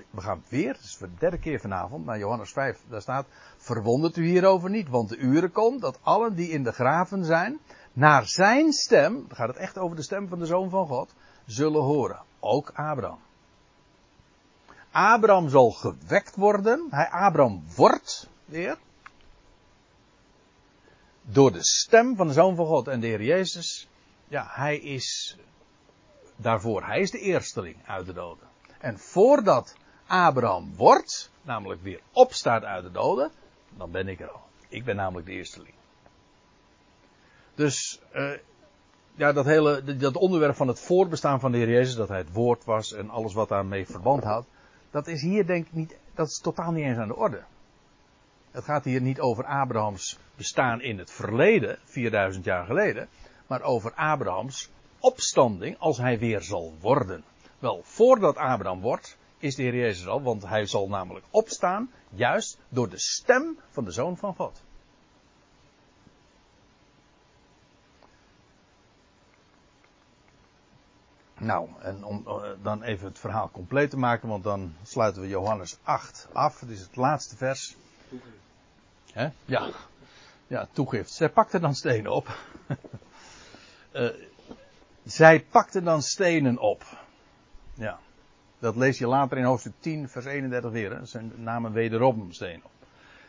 we 0.09 0.21
gaan 0.21 0.43
weer, 0.49 0.73
het 0.73 0.83
is 0.83 0.95
voor 0.95 1.07
de 1.07 1.17
derde 1.19 1.39
keer 1.39 1.59
vanavond, 1.59 2.05
naar 2.05 2.17
Johannes 2.17 2.51
5. 2.51 2.79
Daar 2.89 3.01
staat, 3.01 3.25
verwondert 3.57 4.17
u 4.17 4.25
hierover 4.25 4.69
niet, 4.69 4.89
want 4.89 5.09
de 5.09 5.17
uren 5.17 5.51
komt 5.51 5.81
dat 5.81 5.99
allen 6.01 6.35
die 6.35 6.49
in 6.49 6.63
de 6.63 6.71
graven 6.71 7.25
zijn, 7.25 7.59
naar 7.93 8.25
zijn 8.25 8.73
stem, 8.73 9.13
dan 9.27 9.37
gaat 9.37 9.47
het 9.47 9.57
echt 9.57 9.77
over 9.77 9.95
de 9.95 10.03
stem 10.03 10.27
van 10.27 10.39
de 10.39 10.45
Zoon 10.45 10.69
van 10.69 10.87
God, 10.87 11.13
zullen 11.45 11.81
horen. 11.81 12.21
Ook 12.39 12.69
Abraham. 12.69 13.19
Abraham 14.91 15.49
zal 15.49 15.71
gewekt 15.71 16.35
worden. 16.35 16.87
Hij, 16.89 17.09
Abraham 17.09 17.63
wordt 17.75 18.29
weer. 18.45 18.77
Door 21.21 21.51
de 21.51 21.63
stem 21.63 22.15
van 22.15 22.27
de 22.27 22.33
Zoon 22.33 22.55
van 22.55 22.65
God 22.65 22.87
en 22.87 22.99
de 22.99 23.07
Heer 23.07 23.23
Jezus. 23.23 23.87
Ja, 24.27 24.47
hij 24.49 24.77
is 24.77 25.37
daarvoor. 26.35 26.83
Hij 26.83 26.99
is 26.99 27.11
de 27.11 27.19
eersteling 27.19 27.75
uit 27.85 28.05
de 28.05 28.13
doden. 28.13 28.47
En 28.79 28.99
voordat 28.99 29.75
Abraham 30.07 30.75
wordt, 30.75 31.31
namelijk 31.41 31.81
weer 31.81 31.99
opstaat 32.11 32.63
uit 32.63 32.83
de 32.83 32.91
doden, 32.91 33.31
dan 33.77 33.91
ben 33.91 34.07
ik 34.07 34.19
er 34.19 34.29
al. 34.29 34.43
Ik 34.69 34.85
ben 34.85 34.95
namelijk 34.95 35.27
de 35.27 35.33
eersteling. 35.33 35.73
Dus, 37.55 38.01
uh, 38.13 38.31
ja, 39.15 39.33
dat 39.33 39.45
hele, 39.45 39.97
dat 39.97 40.15
onderwerp 40.15 40.55
van 40.55 40.67
het 40.67 40.79
voorbestaan 40.79 41.39
van 41.39 41.51
de 41.51 41.57
Heer 41.57 41.69
Jezus, 41.69 41.95
dat 41.95 42.07
hij 42.07 42.17
het 42.17 42.33
woord 42.33 42.65
was 42.65 42.93
en 42.93 43.09
alles 43.09 43.33
wat 43.33 43.49
daarmee 43.49 43.85
verband 43.85 44.23
houdt, 44.23 44.47
dat 44.91 45.07
is 45.07 45.21
hier 45.21 45.45
denk 45.45 45.65
ik 45.65 45.73
niet, 45.73 45.97
dat 46.13 46.27
is 46.27 46.39
totaal 46.39 46.71
niet 46.71 46.85
eens 46.85 46.97
aan 46.97 47.07
de 47.07 47.15
orde. 47.15 47.43
Het 48.51 48.63
gaat 48.63 48.83
hier 48.83 49.01
niet 49.01 49.19
over 49.19 49.45
Abrahams 49.45 50.19
bestaan 50.35 50.81
in 50.81 50.97
het 50.97 51.11
verleden, 51.11 51.79
4000 51.83 52.45
jaar 52.45 52.65
geleden, 52.65 53.07
maar 53.47 53.61
over 53.61 53.93
Abrahams 53.93 54.69
opstanding 55.05 55.77
als 55.79 55.97
hij 55.97 56.19
weer 56.19 56.41
zal 56.41 56.73
worden. 56.79 57.23
Wel, 57.59 57.81
voordat 57.83 58.37
Abraham 58.37 58.81
wordt, 58.81 59.17
is 59.37 59.55
de 59.55 59.63
Heer 59.63 59.75
Jezus 59.75 60.07
al, 60.07 60.21
want 60.21 60.45
hij 60.45 60.65
zal 60.65 60.87
namelijk 60.87 61.25
opstaan, 61.29 61.91
juist 62.09 62.59
door 62.69 62.89
de 62.89 62.99
stem 62.99 63.59
van 63.69 63.85
de 63.85 63.91
Zoon 63.91 64.17
van 64.17 64.35
God. 64.35 64.63
Nou, 71.37 71.69
en 71.81 72.03
om 72.03 72.23
uh, 72.27 72.41
dan 72.61 72.83
even 72.83 73.07
het 73.07 73.19
verhaal 73.19 73.49
compleet 73.51 73.89
te 73.89 73.97
maken, 73.97 74.27
want 74.27 74.43
dan 74.43 74.75
sluiten 74.83 75.21
we 75.21 75.27
Johannes 75.27 75.77
8 75.83 76.27
af. 76.33 76.59
Dit 76.59 76.69
is 76.69 76.81
het 76.81 76.95
laatste 76.95 77.35
vers. 77.35 77.75
Hè? 79.11 79.29
Ja. 79.45 79.69
ja, 80.47 80.67
toegift. 80.71 81.11
Zij 81.11 81.29
pakte 81.29 81.59
dan 81.59 81.75
stenen 81.75 82.11
op. 82.11 82.37
uh, 83.91 84.09
zij 85.05 85.43
pakte 85.43 85.81
dan 85.81 86.01
stenen 86.01 86.59
op. 86.59 86.83
Ja. 87.73 87.99
Dat 88.59 88.75
lees 88.75 88.97
je 88.97 89.07
later 89.07 89.37
in 89.37 89.43
hoofdstuk 89.43 89.73
10, 89.79 90.09
vers 90.09 90.25
31 90.25 90.71
weer. 90.71 90.99
Zijn 91.03 91.31
namen 91.35 91.71
wederom 91.71 92.31
steen 92.31 92.61
op. 92.63 92.71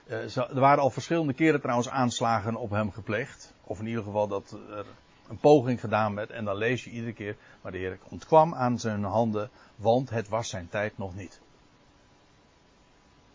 Uh, 0.06 0.36
er 0.36 0.60
waren 0.60 0.82
al 0.82 0.90
verschillende 0.90 1.32
keren 1.32 1.60
trouwens 1.60 1.88
aanslagen 1.88 2.56
op 2.56 2.70
hem 2.70 2.92
gepleegd. 2.92 3.54
Of 3.64 3.78
in 3.78 3.86
ieder 3.86 4.02
geval 4.02 4.28
dat 4.28 4.58
er 4.70 4.86
een 5.28 5.38
poging 5.38 5.80
gedaan 5.80 6.14
werd. 6.14 6.30
En 6.30 6.44
dan 6.44 6.56
lees 6.56 6.84
je 6.84 6.90
iedere 6.90 7.12
keer, 7.12 7.36
maar 7.62 7.72
de 7.72 7.78
Heer 7.78 7.98
ontkwam 8.08 8.54
aan 8.54 8.78
zijn 8.78 9.04
handen, 9.04 9.50
want 9.76 10.10
het 10.10 10.28
was 10.28 10.48
zijn 10.48 10.68
tijd 10.68 10.98
nog 10.98 11.14
niet. 11.14 11.40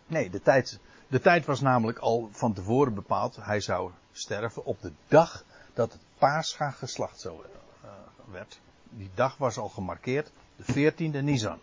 Nee, 0.07 0.29
de 0.29 0.41
tijd, 0.41 0.79
de 1.07 1.19
tijd 1.19 1.45
was 1.45 1.61
namelijk 1.61 1.97
al 1.97 2.29
van 2.31 2.53
tevoren 2.53 2.93
bepaald. 2.93 3.35
Hij 3.35 3.59
zou 3.59 3.91
sterven 4.11 4.65
op 4.65 4.81
de 4.81 4.91
dag 5.07 5.43
dat 5.73 5.91
het 5.91 6.01
paascha 6.17 6.71
geslacht 6.71 7.19
zo, 7.19 7.43
uh, 7.83 7.91
werd. 8.31 8.59
Die 8.89 9.09
dag 9.13 9.37
was 9.37 9.57
al 9.57 9.69
gemarkeerd, 9.69 10.31
de 10.55 10.91
14e 10.91 11.23
Nisan. 11.23 11.59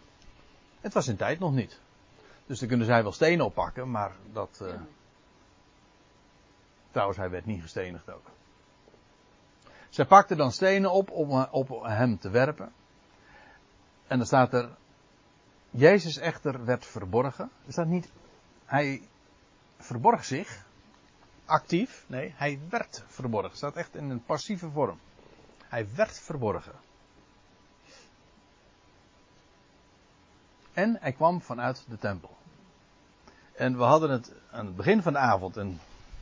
Het 0.80 0.92
was 0.92 1.08
in 1.08 1.16
tijd 1.16 1.38
nog 1.38 1.52
niet. 1.52 1.80
Dus 2.46 2.58
dan 2.58 2.68
kunnen 2.68 2.86
zij 2.86 3.02
wel 3.02 3.12
stenen 3.12 3.44
oppakken, 3.44 3.90
maar 3.90 4.12
dat. 4.32 4.58
Uh... 4.62 4.74
Trouwens, 6.90 7.18
hij 7.18 7.30
werd 7.30 7.46
niet 7.46 7.62
gestenigd 7.62 8.10
ook. 8.10 8.30
Zij 9.88 10.04
pakten 10.04 10.36
dan 10.36 10.52
stenen 10.52 10.92
op 10.92 11.10
om 11.10 11.42
op 11.50 11.82
hem 11.82 12.18
te 12.18 12.30
werpen. 12.30 12.72
En 14.06 14.18
dan 14.18 14.26
staat 14.26 14.52
er. 14.52 14.76
Jezus 15.70 16.16
echter 16.16 16.64
werd 16.64 16.86
verborgen. 16.86 17.50
Er 17.66 17.72
staat 17.72 17.86
niet. 17.86 18.10
Hij 18.64 19.02
verborg 19.78 20.24
zich. 20.24 20.66
Actief. 21.44 22.04
Nee, 22.06 22.34
hij 22.36 22.60
werd 22.68 23.04
verborgen. 23.06 23.56
Staat 23.56 23.76
echt 23.76 23.94
in 23.94 24.10
een 24.10 24.24
passieve 24.24 24.70
vorm. 24.70 24.98
Hij 25.68 25.86
werd 25.94 26.20
verborgen. 26.20 26.74
En 30.72 30.96
hij 31.00 31.12
kwam 31.12 31.40
vanuit 31.42 31.84
de 31.88 31.98
tempel. 31.98 32.36
En 33.52 33.76
we 33.76 33.82
hadden 33.82 34.10
het 34.10 34.32
aan 34.50 34.66
het 34.66 34.76
begin 34.76 35.02
van 35.02 35.12
de 35.12 35.18
avond, 35.18 35.56
en 35.56 35.80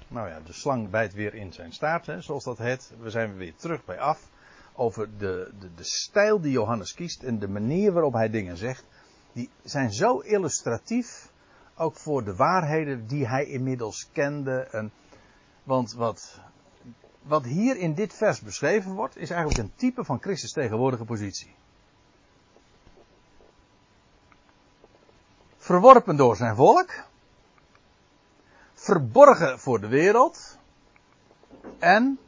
nou 0.08 0.28
ja, 0.28 0.40
de 0.40 0.52
slang 0.52 0.90
bijt 0.90 1.14
weer 1.14 1.34
in 1.34 1.52
zijn 1.52 1.72
staart, 1.72 2.06
hè, 2.06 2.20
zoals 2.20 2.44
dat 2.44 2.58
heet. 2.58 2.92
We 3.00 3.10
zijn 3.10 3.36
weer 3.36 3.54
terug 3.56 3.84
bij 3.84 3.98
af. 3.98 4.28
Over 4.72 5.18
de, 5.18 5.52
de, 5.58 5.74
de 5.74 5.84
stijl 5.84 6.40
die 6.40 6.50
Johannes 6.52 6.94
kiest 6.94 7.22
en 7.22 7.38
de 7.38 7.48
manier 7.48 7.92
waarop 7.92 8.12
hij 8.12 8.30
dingen 8.30 8.56
zegt. 8.56 8.84
Die 9.32 9.50
zijn 9.62 9.92
zo 9.92 10.18
illustratief, 10.18 11.30
ook 11.74 11.96
voor 11.96 12.24
de 12.24 12.36
waarheden 12.36 13.06
die 13.06 13.26
hij 13.26 13.44
inmiddels 13.44 14.08
kende. 14.12 14.60
En, 14.60 14.92
want 15.62 15.92
wat, 15.92 16.40
wat 17.26 17.44
hier 17.44 17.76
in 17.76 17.94
dit 17.94 18.14
vers 18.14 18.40
beschreven 18.40 18.92
wordt, 18.92 19.16
is 19.16 19.30
eigenlijk 19.30 19.60
een 19.60 19.74
type 19.74 20.04
van 20.04 20.20
Christus 20.20 20.52
tegenwoordige 20.52 21.04
positie. 21.04 21.54
Verworpen 25.56 26.16
door 26.16 26.36
zijn 26.36 26.56
volk. 26.56 27.04
Verborgen 28.74 29.58
voor 29.58 29.80
de 29.80 29.88
wereld. 29.88 30.58
En 31.78 32.18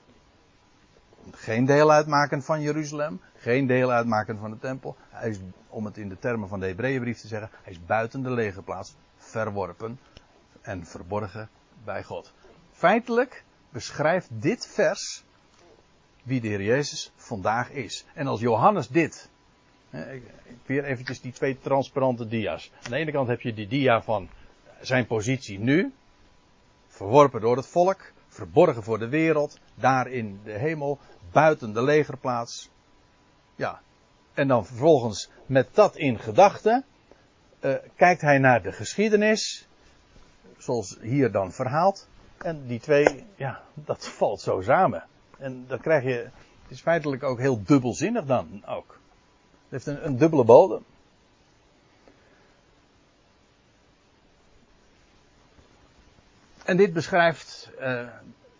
geen 1.31 1.65
deel 1.65 1.91
uitmaken 1.91 2.43
van 2.43 2.61
Jeruzalem. 2.61 3.21
Geen 3.35 3.67
deel 3.67 3.91
uitmaken 3.91 4.39
van 4.39 4.51
de 4.51 4.59
tempel. 4.59 4.97
Hij 5.09 5.29
is, 5.29 5.41
om 5.69 5.85
het 5.85 5.97
in 5.97 6.09
de 6.09 6.19
termen 6.19 6.49
van 6.49 6.61
de 6.61 6.67
Hebreeënbrief 6.67 7.21
te 7.21 7.29
zeggen, 7.29 7.51
hij 7.63 7.73
is 7.73 7.85
buiten 7.85 8.23
de 8.23 8.31
legerplaats 8.31 8.97
verworpen 9.17 10.01
en 10.61 10.87
verborgen 10.87 11.49
bij 11.85 12.05
God. 12.05 12.33
Feitelijk 12.73 13.45
beschrijft 13.71 14.29
dit 14.31 14.67
vers 14.67 15.25
wie 16.23 16.41
de 16.41 16.49
Heer 16.49 16.63
Jezus 16.63 17.13
vandaag 17.17 17.71
is. 17.71 18.05
En 18.15 18.27
als 18.27 18.41
Johannes 18.41 18.89
dit 18.89 19.29
Weer 20.67 20.85
eventjes 20.85 21.21
die 21.21 21.33
twee 21.33 21.59
transparante 21.59 22.29
dia's. 22.29 22.71
Aan 22.83 22.91
de 22.91 22.97
ene 22.97 23.13
kant 23.13 23.29
heb 23.29 23.41
je 23.41 23.55
die 23.55 23.67
dia 23.67 24.03
van 24.03 24.29
zijn 24.81 25.07
positie 25.07 25.59
nu. 25.59 25.93
Verworpen 26.87 27.41
door 27.41 27.57
het 27.57 27.67
volk. 27.67 28.13
Verborgen 28.29 28.83
voor 28.83 28.99
de 28.99 29.09
wereld. 29.09 29.59
Daar 29.75 30.09
in 30.09 30.41
de 30.45 30.53
hemel. 30.53 30.99
Buiten 31.33 31.73
de 31.73 31.83
legerplaats. 31.83 32.71
Ja. 33.57 33.81
En 34.35 34.49
dan 34.49 34.67
vervolgens 34.67 35.31
met 35.47 35.75
dat 35.75 35.97
in 35.97 36.19
gedachten. 36.19 36.85
Uh, 37.61 37.75
kijkt 37.97 38.21
hij 38.21 38.39
naar 38.39 38.63
de 38.63 38.73
geschiedenis. 38.73 39.69
Zoals 40.59 40.99
hier 41.01 41.33
dan 41.33 41.53
verhaald. 41.53 42.09
En 42.39 42.67
die 42.67 42.81
twee, 42.81 43.27
ja, 43.37 43.63
dat 43.75 44.09
valt 44.09 44.41
zo 44.41 44.61
samen. 44.61 45.05
En 45.39 45.65
dan 45.67 45.81
krijg 45.81 46.05
je, 46.05 46.31
het 46.63 46.71
is 46.71 46.81
feitelijk 46.81 47.23
ook 47.23 47.39
heel 47.39 47.63
dubbelzinnig 47.63 48.25
dan 48.25 48.63
ook. 48.67 48.99
Het 49.69 49.85
heeft 49.85 49.87
een, 49.87 50.07
een 50.07 50.17
dubbele 50.17 50.45
bodem. 50.45 50.85
En 56.65 56.77
dit 56.77 56.93
beschrijft 56.93 57.71
uh, 57.81 58.09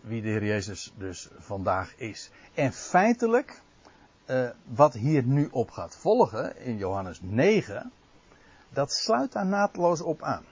wie 0.01 0.21
de 0.21 0.27
Heer 0.27 0.45
Jezus 0.45 0.93
dus 0.97 1.29
vandaag 1.37 1.95
is. 1.95 2.29
En 2.53 2.73
feitelijk, 2.73 3.61
uh, 4.25 4.49
wat 4.65 4.93
hier 4.93 5.23
nu 5.23 5.47
op 5.51 5.71
gaat 5.71 5.97
volgen 5.97 6.57
in 6.57 6.77
Johannes 6.77 7.19
9, 7.21 7.91
dat 8.69 8.91
sluit 8.91 9.31
daar 9.31 9.45
naadloos 9.45 10.01
op 10.01 10.23
aan. 10.23 10.45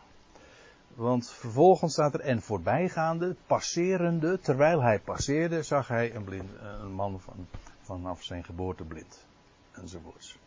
Want 0.98 1.30
vervolgens 1.30 1.94
staat 1.94 2.14
er 2.14 2.20
en 2.20 2.42
voorbijgaande, 2.42 3.36
passerende, 3.48 4.40
terwijl 4.40 4.82
hij 4.82 5.00
passeerde, 5.00 5.64
zag 5.64 5.88
hij 5.88 6.16
een, 6.16 6.24
blind, 6.24 6.50
een 6.62 6.92
man 6.92 7.20
van, 7.20 7.48
vanaf 7.82 8.24
zijn 8.24 8.44
geboorte 8.44 8.84
blind. 8.84 9.26
Enzovoorts. 9.72 10.38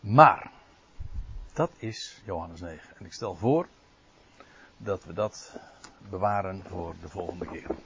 Maar, 0.00 0.50
dat 1.52 1.70
is 1.76 2.22
Johannes 2.24 2.60
9. 2.60 2.96
En 2.98 3.04
ik 3.04 3.12
stel 3.12 3.34
voor 3.34 3.68
dat 4.76 5.04
we 5.04 5.12
dat 5.12 5.56
bewaren 6.10 6.62
voor 6.68 6.94
de 7.00 7.08
volgende 7.08 7.46
keer. 7.46 7.76